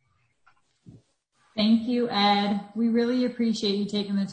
Thank 1.56 1.88
you, 1.88 2.08
Ed. 2.10 2.62
We 2.76 2.90
really 2.90 3.26
appreciate 3.26 3.76
you 3.76 3.86
taking 3.86 4.16
the 4.16 4.26
time. 4.26 4.32